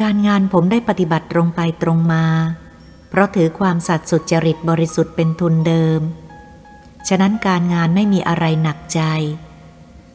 [0.00, 2.24] การงานผมได้ปฏิบัติตรงไปตรงมา
[3.08, 6.00] เพราะถือความสัตย์สุจริตบริสุทธิ์เป็นทุนเดิม
[7.08, 9.00] ฉะนั้นการงานไม่มีอะไรหนักใจ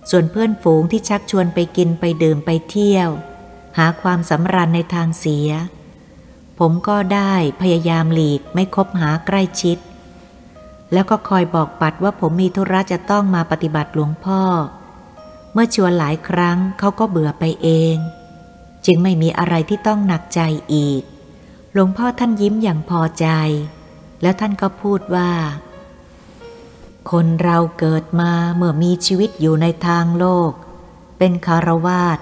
[0.10, 3.10] ส่วนเพื่อนฝูงที่ชักชวนไปกินไปดื่มไปเที่ยว
[3.78, 5.50] หาความสำราญในทางเสีย
[6.60, 9.78] ผมก็ได้พยายามหลีกไม่คบหาใกล้ชิด
[10.94, 14.42] แล้วก็คอยบอกปัดว่าผมมีธุระจะต้องมาปฏิบัติหลวงพ่อ
[15.54, 17.96] เมื่อชวนหลายครั้งเขาก็เบื่อไปเอง
[18.86, 20.42] จึงไม่มีอะไรที่ต้องหนักใจ
[20.74, 21.02] อีก
[21.74, 23.28] หลวงพ่อท่านยิ้มอย่างพอใจ
[24.22, 25.32] แล้วท่านก็พูดว่า
[27.12, 30.52] คนเราเกิดมาเมื่อมีชีวิตอยู่ในทางโลก
[31.18, 32.20] เป็นคารวาส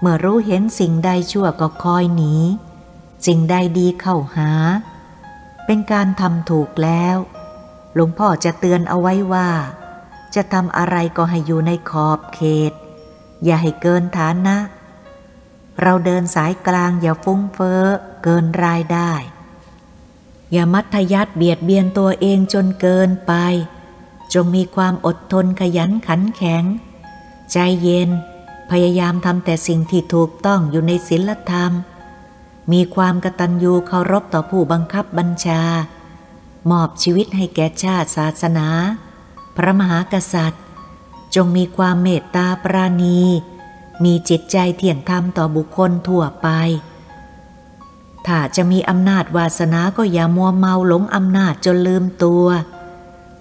[0.00, 2.34] เมื่อรู้เห็นสิ่งใดชั่วก็คอยหนี
[3.26, 4.50] สิ่งใดดีเข้าหา
[5.66, 7.16] เป็นการทำถูกแล้ว
[7.94, 9.50] หลวงพ่อจะเตือนเอาไว้ว่า
[10.34, 12.72] จะทำอะไรก็ให้อยู่ในขอบเขต
[13.44, 14.56] อย่าให้เกินฐานะ
[15.82, 17.82] เราเดินสายกลางอย่าฟุ้งเฟ้อ
[18.24, 19.12] เกินรายได้
[20.52, 23.32] อย่ามัธยัดเบียดเบียนตัวเองจนเกินไป
[24.34, 26.64] จงมีความอดทนขยันขันแข็ง
[27.52, 28.10] ใจเย็น
[28.70, 31.72] พยายามทำแต่สิ่งที่ถูกต้องอยู่ในศีลธรรม
[32.72, 35.62] มีความกตัญญูเคารพต่อผู้บังคับบัญชา
[36.70, 38.68] มอบชีวิตให้แก่ชาติศาสนา
[39.56, 40.62] พระมหากษัตริย์
[41.34, 43.20] จงมีความเมตตาปราณี
[44.04, 46.48] มีจิตใจเที่ยงธรรมต่อบุคคลทั่วไป
[48.26, 52.46] ถ้าจะมีอำนาจวาสนาก็อย่ามัวเมาหลงอำนาจจนลืมตัว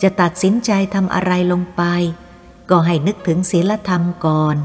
[0.01, 1.83] จะตัดสินใจทำอะไรลงไป
[2.69, 4.57] ก็ให้นึกถึงศีลธรรมก่อน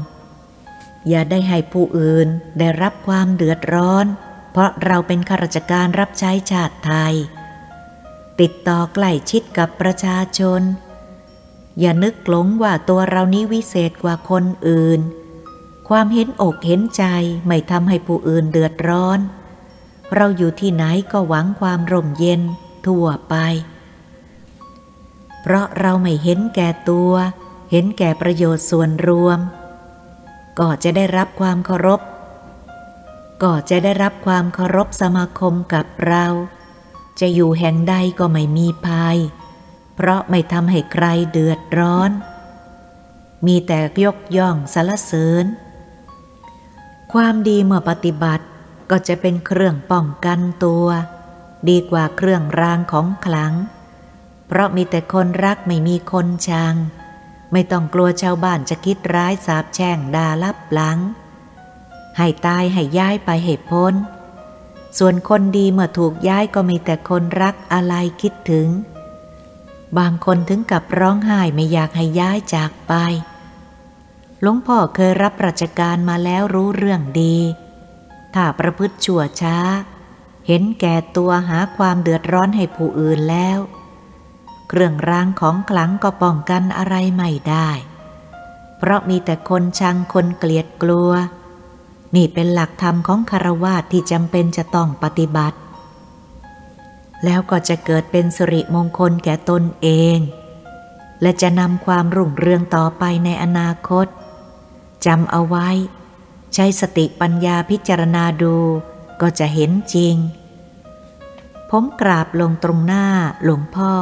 [1.07, 2.27] อย่าได้ให้ผู้อื่น
[2.59, 4.05] ได้รับความเดือดร้อน
[4.51, 7.15] เพราะเราเป็นข้าราชการรับใช้ชาติไทย
[8.39, 10.61] ติดต่อใกล้ชิดกับประชาชน
[11.79, 15.01] อย่านึกหลงว่าตัวเรานี้วิเศษกว่าคนอื่น
[15.89, 17.03] ความเห็นอกเห็นใจ
[17.47, 19.19] ไม่ทำให้ผู้อื่นเดือดร้อน
[20.15, 22.41] เราอยู่ที่ไหนก็หวังความร่มเย็น
[22.87, 23.35] ทั่วไป
[25.41, 27.13] เพราะเราไม่เห็นแก่ตัว
[27.71, 29.39] เห็นแก่ประโยชน์ส่วนรวม
[30.59, 32.01] ก็จะได้รับความเคารพ
[33.43, 36.25] ก็จะได้รับความเคารพสมาคมกับเรา
[37.19, 39.17] จะอยู่แห่งใดก็ไม่มีภัย
[39.95, 42.11] เพราะไม่ทำให้ใครเดือดร้อน
[43.45, 45.45] มีแต่ยกย่องสรรเสริญ
[47.13, 48.45] ความดีเมื่อปฏิบัติ
[48.89, 50.85] ก็จะเป็นเครื่องป้องกันตัว
[51.69, 53.53] ดีกว่าเครื่องรางของขลัง
[54.47, 56.75] เพราะมีแต่คนรักไม่มีคนชัง
[57.51, 60.99] ไม่ต้องกลัวชาวบ้านจะคิดร้ายสาบแช่งด่าลับหลัง
[62.17, 63.93] ให้ตายให้ย้ายไปเหตุพ้น
[64.97, 68.67] ส่วนคนดีเมื่อถูกย้ายก็มีแต่คนรักอะไรคิดถึง
[69.97, 72.93] บางคนถึงกับร้องไห้ไม่อยากให้ย้ายจากไป
[74.41, 77.37] หลวงพ่อเคยรับราชการมาแล้วรู้เรื่องดี
[78.33, 79.57] ถ้าประพฤติชั่วช้า
[80.47, 83.59] เห็นแก่ตัวหาความเดือดร้อนให้ผู้อื่นแล้ว
[84.69, 87.69] เครื่องรางของขลังก็ป้องกันอะไรไม่ได้
[88.77, 91.11] เพราะมีแต่คนชังคนเกลียดกลัว
[92.15, 95.57] นี่เป็นหลักธรรมของคารวะที่จำเป็นจะต้องปฏิบัติ
[97.25, 100.17] แล้วก็จะเกิดเป็นสิริมงคลแก่ตนเอง
[101.21, 104.07] และจะนำความรุ่งเรืองต่อไปในอนาคต
[105.05, 105.69] จำเอาไว้
[106.53, 108.55] ใช้สติปัญญาพิจารณาดู
[109.21, 110.15] ก็จะเห็นจริง
[111.69, 113.05] ผมกราบลงตรงหน้า
[113.43, 113.93] หลวงพ่อ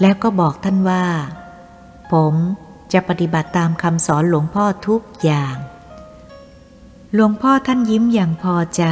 [0.00, 1.04] แล้วก็บอกท่านว่า
[2.12, 2.34] ผม
[2.92, 5.56] จะปฏิบัติตามคำสอนหลวงพ่อทุกอย่าง
[7.14, 8.84] หลวงพ่อท่านยิ้มอย่างพอใจ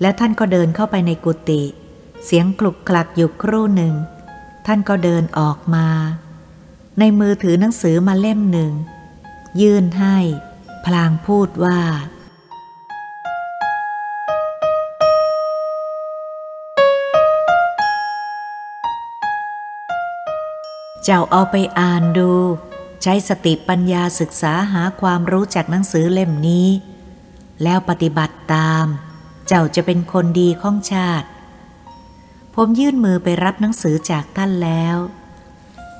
[0.00, 1.62] และท่านก็เดินเข้าไปในกุฏิ
[2.24, 3.94] เสียงคลุกคลักอยู่ครู่หนึ่ง
[4.66, 5.88] ท่านก็เดินออกมา
[6.98, 8.72] ในมือถือหนังสือมาเล่มหนึ่ง
[9.60, 10.16] ยื่นให้
[10.84, 11.80] พลางพูดว่า
[21.04, 22.32] เจ้าเอาไปอ่านดู
[23.02, 26.68] ใช้สติปัญญาศึกษาหาความรู้จากหนังสือเล่มนี้
[27.62, 28.86] แล้วปฏิบัติตาม
[29.46, 31.28] เจ้าจะเป็นคนดีของชาติ
[32.54, 34.96] ผมยื่นมือไปรับหนังสือจากท่านแล้ว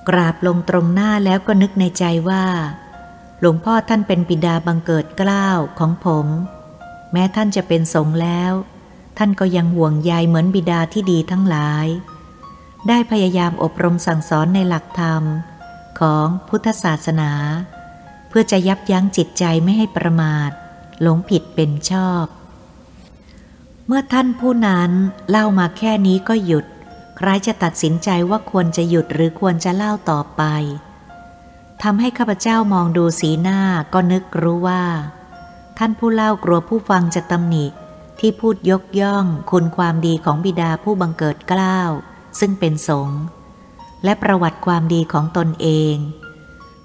[0.08, 2.44] กราบลงตรงหน้าแล้วก็นึกในใจว่า
[3.40, 6.26] หลวงพ่อท่านเป็นปิดาบังเกิดเกล้าของผม
[7.12, 8.52] แม้ท่านจะเป็นสงฆ์แล้ว
[9.18, 11.86] ท่านก็ยังห่วงใยเหมือนบิดาที่ดีทั้งหลาย
[12.88, 15.22] ได้พยายามอบรมสั่งสอนในหลักธรรม
[16.00, 17.32] ของพุทธศาสนา
[18.28, 20.50] เพื่อจะยับยั้งจิตใจไม่ให้ประมาท
[21.02, 22.26] หลงผิดเป็นชอบ
[23.86, 24.90] เมื่อท่านผู้นั้น
[25.30, 26.64] เล่ามาแค่นี้ก็หยุด
[27.16, 30.42] ใครจะตัดสินใจว่าควรจะหยุดหรือควรจะเล่าต่อไป
[31.82, 33.60] ทำให้ข้าพเจ้ามองดูสีหน้า
[33.92, 34.84] ก็นึกรู้ว่า
[35.78, 37.66] ท่านผู้เล่ากลัวผู้ฟังจะตำหนิ
[38.20, 41.90] ที่พูดยกย่องคุณความดีของบิดาผู้บังเกิดกล้าว
[42.38, 43.22] ซึ่งเป็นสงฆ์
[44.04, 45.94] และประวัติความดีของตนเอง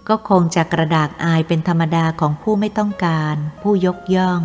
[0.07, 4.41] ก็คงจะกระดากอายเป็นธรรมดาของผู้ไม่ต้องการ ผู้ยกย่อง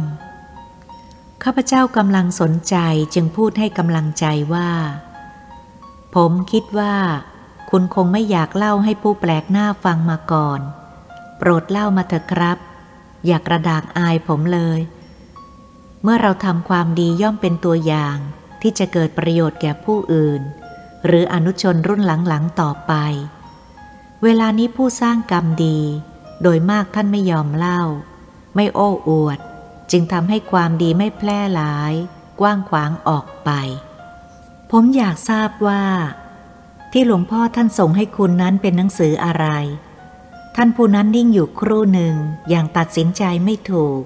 [1.42, 2.77] ข้าพเจ้ากำลังสนใจ
[3.14, 4.71] จึงพูดให้กำลังใจว่า
[6.14, 6.95] ผมคิดว่า
[7.71, 10.61] คุณคงไม่อยากเล่าให้ผู้แปลกหน้าฟังมาก่อน
[11.38, 12.59] โปรดเล่ามาเถอะครับ
[13.27, 14.81] อย่ากระดากอายผมเลย
[16.03, 18.16] เมื่อเราทำความดีย่อมเป็นตัวอย่าง
[18.62, 20.42] ที่จะเกิดประโยชน์แก่ผู้อื่น
[21.07, 22.92] หรืออนุชนรุ่นหลังๆต่อไป
[24.29, 25.79] เวลานี้ผู้สร้างกรรมดี
[26.43, 27.83] โดยมากท่านไม่ยอมเล่า
[28.55, 29.39] ไม่โอ้อวด
[29.91, 31.93] จึงทำให้ความดีไม่แพร่หลาย
[32.41, 33.51] กว้างขวางออกไป
[34.71, 35.85] ผมอยากทราบว่า
[36.93, 39.47] ที่หลวงพ่อท่านส่งให้คุณนั้นเป็นหนังสืออะไร
[40.57, 42.15] ท่านผู้นั้นนิ่งอยู่ครู่หนึ่ง
[42.49, 44.03] อย่างตัดสินใจไม่ถูก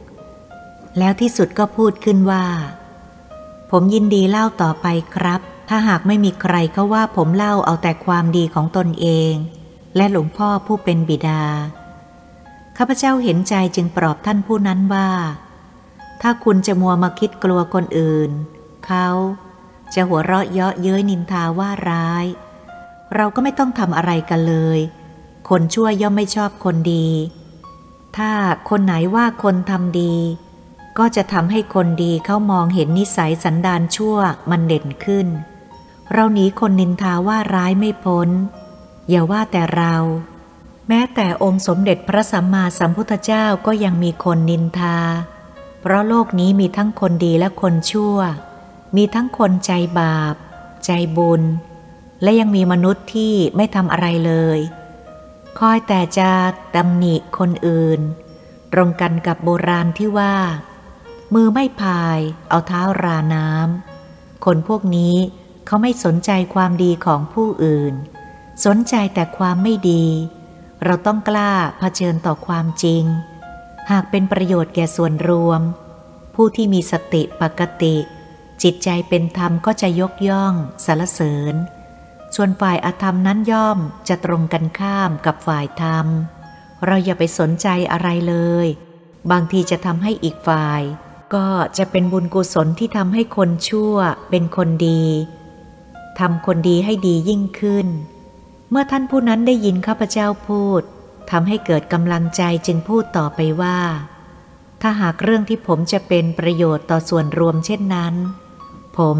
[0.99, 2.47] แล้วที่สุดก็พูดขึ้นว่า
[3.71, 9.35] ผมยินดีเล่าต่อไปครับ ถ้าหากไม่มีใครเขาว่าผมเล่าเอาแต่ความดีของตนเอง
[9.97, 11.43] และหลวงพ่อผู้เป็นบิดา
[12.77, 15.09] ข้าพเจ้าเห็นใจจึงปลอบท่านผู้นั้นว่า
[16.23, 18.31] ถ้าคุณจะมัวมาคิดกลัวคนอื่น
[18.87, 19.09] เขา
[19.95, 22.25] จะหัวเราะเยาะเย้ยนินทาว่าร้าย
[23.15, 24.81] เราก็ไม่ต้องทำอะไรกันเลย
[25.49, 27.09] คนชั่วย่อมไม่ชอบคนดี
[28.17, 28.31] ถ้า
[28.69, 30.17] คนไหนว่าคนทำดี
[30.99, 34.17] ก็จะทำให้คนดีเขามองเห็นนิสัยสันดานชั่ว
[34.51, 35.27] มันเด่นขึ้น
[36.13, 38.29] เราหนีคนนินทาว่าร้ายไม่พ้น
[39.11, 39.95] อย่าว่าแต่เรา
[40.89, 44.99] แม้แต่องค์สมเด็จพระสัมมาสัมพุทธเจ้าก็ยังมีคนนินทา
[45.81, 48.17] เพราะโลกนี้มีทั้งคนดีและคนชั่ว
[48.97, 50.35] มีทั้งคนใจบาป
[50.85, 51.43] ใจบุญ
[52.23, 54.59] และยังมีมนุษย์ที่ไม่ทำอะไรเลย
[55.59, 56.31] คอยแต่จะ
[56.75, 58.01] ตำหนิคนอื่น
[58.73, 60.35] ตรงกันกับโบราณที่ว่า
[61.35, 62.19] มือไม่พาย
[62.49, 65.17] เอาเท้าราน้ำคนพวกนี้
[65.67, 67.95] เขาไม่สนใจความดีของผู้อื่น
[68.65, 70.05] สนใจแต่ความไม่ดี
[70.85, 73.05] เราต้องกล้าเผชิญต่อความจริง
[73.91, 75.61] หากเป็นประโยชน์แก่ส่วนรวม
[76.35, 77.97] ผู้ที่มีสติปกติ
[78.63, 81.55] จิตใจเป็นธรรมก็จะยกย่องสรรเสริญ
[82.35, 86.07] ส่วนฝ่ายอธรรมนั้นย่อมจะตรงกันข้ามกับฝ่ายธรรม
[86.87, 88.67] เราอย่าไปสนใจอะไรเลย
[89.31, 90.83] บางทีจะทำให้อีกฝ่าย
[91.35, 91.47] ก็
[91.79, 93.95] จะเป็นบุญกุศลที่ทำให้คนชั่ว
[94.31, 95.05] เป็นคนดี
[96.21, 97.87] ทำคนดีให้ดียิ่งขึ้น
[98.71, 100.83] เมื่อท่านผู้นั้นได้ยินข้าพเจ้าพูด
[101.31, 103.79] ทำให้เกิดกำลังใจจึงพูดต่อไปว่า
[104.83, 108.15] ถ้าหากเรื่องที่ผมจะเป็นประโยชน์ต่อส่วนรวมเช่นนั้น
[108.99, 109.19] ผม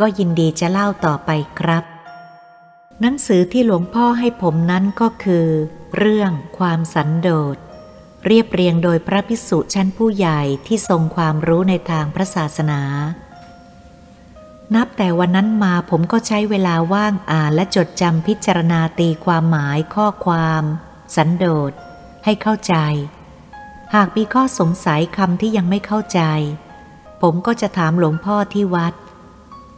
[0.00, 1.84] ก็ยินดีจะเล่าต่อไปครับ
[3.00, 5.46] หนังสือที่หลวงพ่อให้ผมนั้นก็คือ
[5.96, 7.56] เรื่องความสันโดษ
[8.26, 12.80] เรียบเรียงโดยพระพิสุชั้นผู้ใหญ่ที่ทรงความรู้ในทางพระศาสนา
[14.74, 20.62] นับแต่วันนั้นมาผมก็ใช้เวลาว่างอ่านและจดจำพิจารณาตีความหมายข้อความ
[21.16, 21.72] สันโดษ
[22.24, 22.74] ให้เข้าใจ
[23.94, 26.20] หากมีข้อสงสัยคำที่ยังไม่เข้าใจ
[27.22, 28.94] ผมก็จะถามหลวงพ่อที่วัด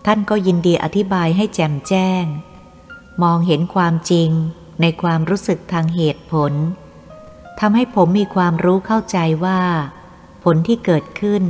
[0.06, 2.24] ท่านก็ยินดีอธิบายให้แจ่มแจ้ง
[3.22, 4.30] มองเห็นความจริง
[4.80, 6.52] ในความรู้สึกทางเหตุผล
[7.60, 9.60] ทำให้ผมมีความรู้เข้าใจว่า
[10.44, 11.42] ผลที่เกิดขึ้น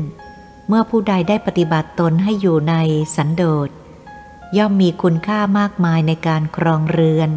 [0.73, 2.75] เมื่อผู้ใดได้ปฏิบัติตนให้อยู่ใน
[3.16, 3.68] สันโดษ
[4.57, 7.31] ย่อมมีคุณค่ามากมายในการครองเรือน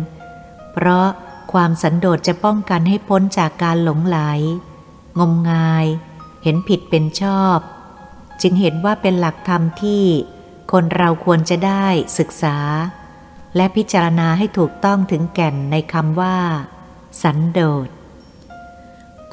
[0.73, 1.07] เพราะ
[1.53, 4.19] ความสันโดษจะป้องกันให้พ้นจากการหลงไหล
[5.19, 5.85] งมงาย
[6.43, 7.57] เห็นผิดเป็นชอบ
[8.41, 10.03] จึงเห็นว่าเป็นหลักธรรมที่
[10.71, 11.85] คนเราควรจะได้
[12.19, 12.57] ศึกษา
[13.55, 16.37] และพิจารณาให้ถูกต้องถึงแก่นในคำว่า
[17.21, 17.87] สันโดษ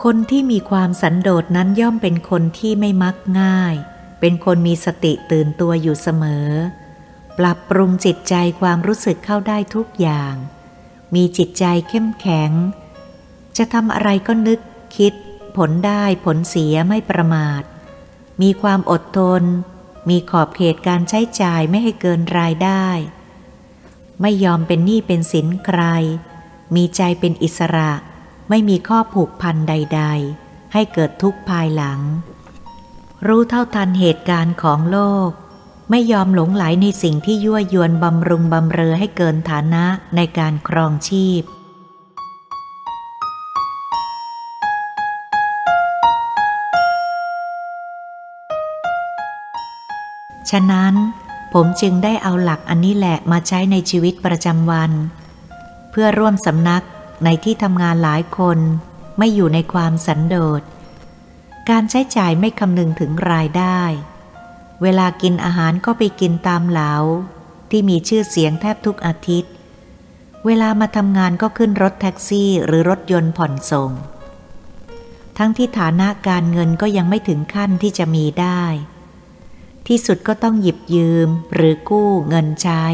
[0.07, 3.74] คนที่มีความสันโดษนั้นย่อมเป็นคนที่ไม่มักง่าย
[4.20, 6.48] เป็นคนมีสติตื่นตัวอยู่เสมอ
[7.38, 10.34] ปรับปรุงจิตใจความรู้สึกเข้าได้ทุกอย่าง
[11.14, 12.51] มีจิตใจเข้มแข็ง
[13.57, 14.61] จะทำอะไรก็นึก
[14.96, 15.12] คิด
[15.57, 17.62] ผลได้ผลเสียไม่ประมาท
[18.42, 19.42] มีความอดทน
[20.09, 22.86] มีขอบเขตการใช้จ่ายไม่ให้เกินรายได้
[24.20, 25.82] ไม่ยอมเป็นหนี้เป็นสินใคร
[26.74, 27.92] มีใจเป็นอิสระ
[28.53, 30.03] ไม่มีข้อผูกพันใด
[30.36, 32.01] ๆ ให้เกิดทุกข์ภายหลัง
[33.26, 34.98] รู้เท่าทันเหตุการณ์ของโล
[35.28, 35.30] ก
[35.90, 39.84] ไม่ยอมหลงไหลในสิ่งที่ยั่วยวนบำรุงบำเรอให้เกินฐานะ
[40.16, 41.42] ในการครองชีพ
[50.51, 50.94] ฉะนั้น
[51.53, 54.90] ผมจึงได้เอาหลักอันนี้แหละมาใช้ในชีวิตประจำวัน
[55.90, 56.84] เพื่อร่วมสำนัก
[57.24, 58.58] ในที่ทำงานหลายคน
[59.18, 60.62] ไม่อยู่ในความสันโดษ
[61.70, 63.80] การใช้จ่ายไม่คำนึงถึงรายได้
[64.82, 66.92] เวลากินอาหารก็ไปกินตามเหลา
[67.70, 69.52] ที่มีชื่อเสียงแทบทุกอาทิตย์
[70.46, 73.90] เวลามาทำงานก็ขึ้นรถแท็กซี่หรือรถยนต์ผ่อนส่ง
[75.38, 78.62] ทั้งที่ฐานะการเงินก็ยังไม่ถึงขั้นที่จะมีได้
[79.86, 82.84] ที่สุดก็ต้องหยิบยืมหรือกู้เงินใช้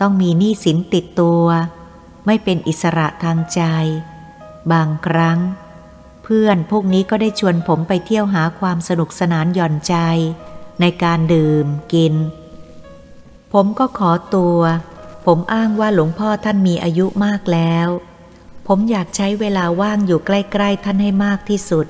[0.00, 1.44] ต้องมีหนี้สินติดตัว
[2.26, 3.62] ไม่เป็นอิสระทางใจ
[4.72, 5.38] บางครั้ง
[6.22, 9.96] เพื่อนพวกนี้ก็ได้ชวนผมไปเที่ยวหาความสนุกสนานหย่อนใจ
[10.80, 12.14] ในการดื่มกิน
[13.52, 14.58] ผมก็ขอตัว
[15.26, 17.88] ผมอ้างว่าหลวงพ่อท่านมีอายุมากแล้ว
[18.66, 21.86] ผมอยากใช้เวลาว่างอยู่ใกล้ ๆ ท่านให้มากที่สุด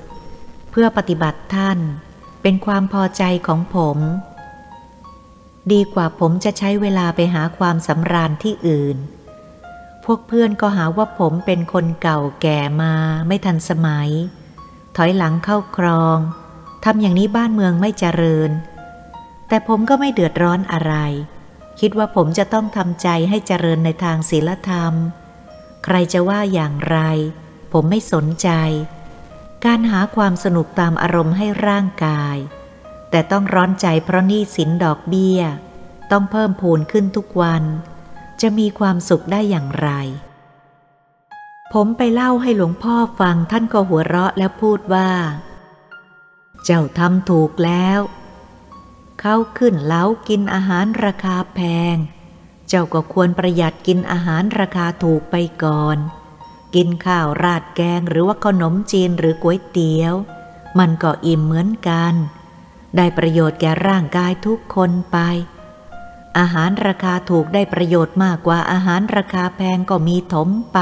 [0.71, 1.79] เพื่อปฏิบัติท่าน
[2.41, 3.97] เป็นความพอใจของผม
[5.71, 8.97] ดีกว่าผมจะใช้เวลาไปหาความสำราญที่อื่น
[10.05, 12.93] พวกเพื่อนก็หาว่าผมเป็นคนเก่าแก่มา
[13.27, 14.09] ไม่ทันสมัย
[14.95, 16.17] ถอยหลังเข้าครอง
[16.83, 18.51] ทำอย่างนี้บ้านเมืองไม่เจริญ
[19.47, 20.93] แต่ผมก็ไม่เดือดร้อนอะไร
[21.79, 24.93] คิดว่าผมจะต้องทำใจให้เจริญในทางศีลธรรม
[25.83, 26.97] ใครจะว่าอย่างไร
[27.71, 28.49] ผมไม่สนใจ
[29.65, 32.37] การหาความสนุกตามอารมณ์ให้ร่างกาย
[33.09, 35.41] แต่ต้องร้อนใจเพราะหนี้สินดอกเบี้ย
[36.11, 37.63] ต้องเพิ่มพูนขึ้นทุกวัน
[38.43, 39.89] จะมีความสุขได้อย่างไร
[41.73, 45.09] ผมไปเล่าให้หลวงพ่อฟังท่านก็หัวเราะแล้วพูดว่า
[46.63, 47.99] เจ้าทำถูกแล้ว
[49.19, 51.59] เขาขึ้นเล้ากินอาหารราคาแพ
[51.93, 51.95] ง
[52.67, 55.97] เจ้าก็ควรประหยัดกินอาหารราคาถูกไปก่อน
[56.75, 60.13] กินข้าวราดแกงหรือว่าขนมจีนหรือก๋วยเตี๋ยว
[60.79, 62.13] มันก็อิ่มเหมือนกัน
[62.95, 65.17] ได้ประโยชน์แก่ร่างกายทุกคนไป
[66.37, 70.79] อาหารราคาถูกได้ประโยชน์มากกว่าอาหารราคาแพงก็มีถมไป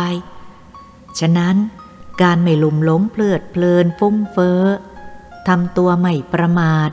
[1.19, 1.55] ฉะนั้น
[2.21, 4.63] การไม่ลุ่มหลงเพลิดเพลินฟุ้งเฟ้อ
[5.47, 6.91] ทำตัวไม่ประมาท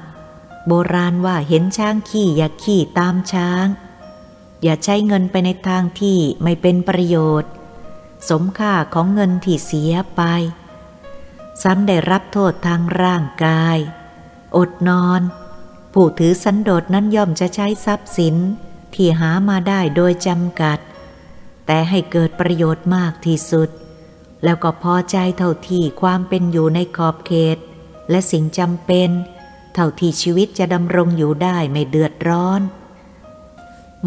[0.67, 3.67] โบราณว่าเห็นช้างขี่อย่าขี่ตามช้าง
[4.63, 7.51] อย่าใช้เงินไปในทางที่ไม่เป็นประโยชน์
[8.29, 10.23] สมค่าของเงินที่เสียไป
[11.63, 13.79] ซ้ำได้รับโทษทางร่างกาย
[14.57, 15.21] อดนอน
[15.93, 18.37] ผู้ถือสันโดษนั้นย่อมจะใช้ทรัพย์สิน
[18.95, 20.79] ที่หามาได้โดยจำกัด
[21.67, 23.71] แต่ให้เกิดประโยชน์มากที่สุด
[24.45, 27.59] แล้วก็พอใจเท่าที่ความเป็นอยู่ในขอบเขต
[28.11, 29.11] และสิ่งจำเป็น
[29.75, 32.61] เท่าที่ชีวิตจะดำรงอยู่ได้ไม่เดือดร้อน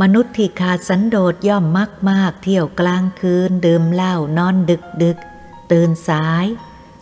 [0.02, 5.18] มนุษย์ที่ขาดสันโดษย่อมมักมากเที่ยวกลางคืน ดื่มเหล้านอนดึกดึก
[5.72, 6.46] ตื่นสาย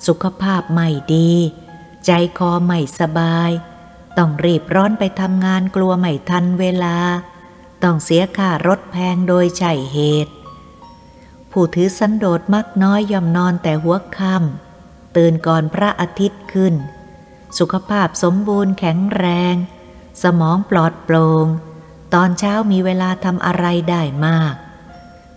[0.08, 1.32] สุขภาพไม่ดี
[2.06, 3.52] ใจคอไม่สบาย
[4.22, 6.98] ต้องรีบร้อนไปทำงานกลัวไม่ทันเวลา
[7.84, 10.34] ต้องเสียค่ารถแพงโดยใช่เหตุ
[11.52, 16.74] ผู้ถือสันโดษมักน้อยย่อมนอนแต่หัวค่ำตื่นก่อนพระอาทิตย์ขึ้น
[17.58, 19.56] สุขภาพสมบูรณ์แข็งแรง
[20.24, 21.46] สมองปลอดโปร่ง
[22.14, 24.56] ตอนเช้ามีเวลาทำอะไรได้มาก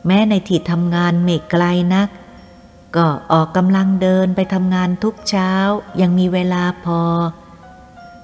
[0.07, 1.65] แม้ในที่ทำงานไม่ไกล
[1.95, 2.09] นัก
[2.97, 5.53] ก็ออกกำลังเดินไปทำงานทุกเช้า
[6.01, 7.03] ยังมีเวลาพอ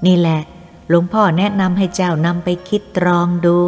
[0.07, 0.41] นี่แหละ
[0.89, 3.59] หลวงพ่อแนะนำให้เจ้านำไปคิดตรองดู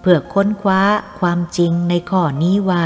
[0.00, 0.82] เพื่อค้นคว้า
[1.20, 2.84] ความจริงในข้อนี้ว่า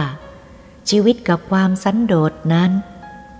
[0.88, 2.70] ชีวิตกับความสันโดษนั้น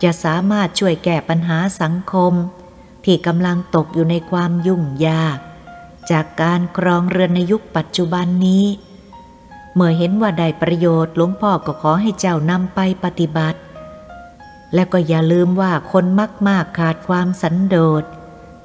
[0.03, 2.33] จะสามารถช่วยแก้ปัญหาสังคม
[3.05, 5.39] ที่กำลังตกอยู่ในความยุ่งยาก
[6.11, 8.67] จากการครองเรือนในยุคปัจจุบันนี้
[9.75, 13.61] เมื่อเห็นว่าได้ประโยชน์หลวงพ่อก็ขอให้เจ้านำไปปฏิบัติ
[14.75, 16.05] และก็อย่าลืมว่าคน
[16.49, 18.05] มากๆขาดความสันโดษ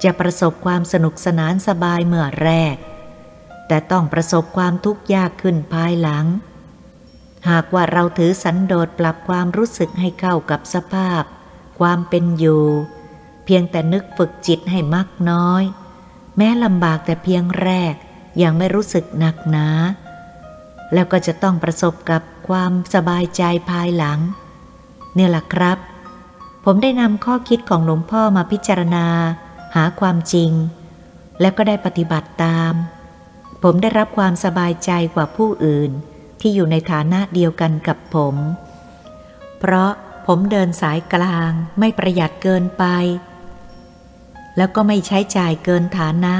[0.04, 2.76] จะประสบความสนุกสนานสบายเมื่อแรก
[3.68, 6.26] แต่ต้องประสบความทุกข์ยากขึ้นภายหลัง
[7.50, 11.22] หากว่าเราถือสันโดษปรับความรู้สึกให้เข้ากับสภาพ
[11.80, 12.64] ความเป็นอยู่
[13.44, 15.64] เพียงแต่นึกฝึกจิตให้มักน้อย
[16.36, 17.94] แม้ลำบากแต่เพียงแรก
[18.42, 19.68] ยังไม่รู้สึกหนักหนา
[20.94, 24.18] แล้วก็จะต้องประสบกับความสบายใจภายหลัง
[25.14, 25.78] เนี่ยแหละครับ
[26.64, 29.06] ผมได้นำข้อคิดของหลวงพ่อมาพิจารณา
[29.76, 30.52] หาความจริง
[31.40, 32.72] และก็ได้ปฏิบัติตาม
[33.62, 35.90] ผมได้รับความสบายใจกว่าผู้อื่น
[36.40, 38.34] ที่อยู่ในฐานะเดียวกันกับผม
[39.58, 39.90] เพราะ
[40.26, 42.84] ผมเดินสายกลางไม่ประหยัดเกินไป
[44.56, 46.34] แล้วก็ไม่ใช้จ่ายเกินฐานะ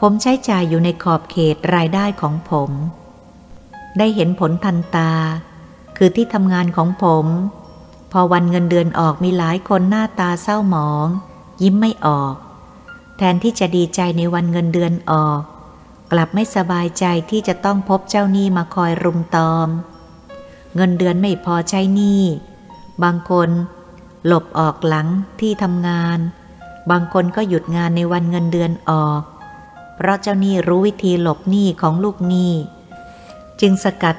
[0.00, 2.70] ผมใช้จ่ายอยู่ในขอบเขตรายได้ของผม
[3.98, 5.12] ได้เห็นผลทันตา
[5.96, 7.26] คือที่ทำงานของผม
[8.12, 11.08] พอวันเงินเดือนออกมีหลายคนหน้าตาเศร้าหมอง
[11.62, 12.34] ยิ้มไม่ออก
[13.16, 15.40] แทนที่จะดีใจในวันเงินเดือนออก
[16.12, 19.68] กลับไม่สบายใจที่จะต้องพบเจ้าหนี้มาคอยรุมตอม
[20.76, 22.22] เงินเดือนไม่พอใช้หนี้
[23.02, 23.50] บางคน
[24.26, 25.08] หลบออกหลัง
[25.40, 26.18] ที่ทำงาน
[26.90, 29.22] บางคนก็หยุดงานในวันเงินเดือนออก
[29.96, 32.52] เพราะเจ้าหนี้รู้วิธีหลบหนี้ของลูกหนี้
[33.60, 34.16] จึงสกัด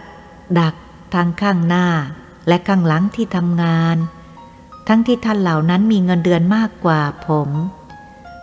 [0.60, 0.76] ดัก
[1.14, 1.88] ทางข้างหน้า
[2.48, 3.98] และข้างหลังที่ทำงาน
[4.88, 7.50] ทั้งที่ท่านเหล่านั้นมีเงินเดือนมากกว่าผม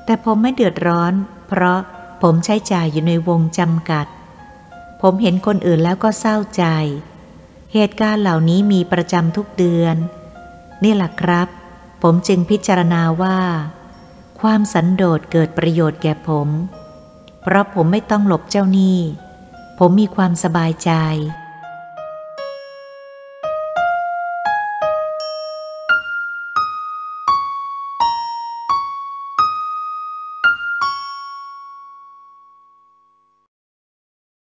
[0.05, 1.13] แต่ผมไม่เดือดร้อน
[1.49, 1.81] เพราะ
[2.23, 4.07] ผมใช้จ่ายอยู่ในวงจำกัด
[5.03, 6.65] ผมเห็นคนอื่นแล้วก็เศร้าใจ
[7.73, 9.97] เหตุการณ์เหล่านี้มีประจำทุกเดือน
[10.85, 11.49] นี่แหละครับ
[12.03, 13.39] ผมจึงพิจารณาว่า
[14.41, 16.49] ความสันโดษเกิดประโยชน์แก่ผม
[17.43, 18.99] เพราะผมไม่ต้องหลบเจ้าหนี้
[19.79, 20.93] ผมมีความสบายใจ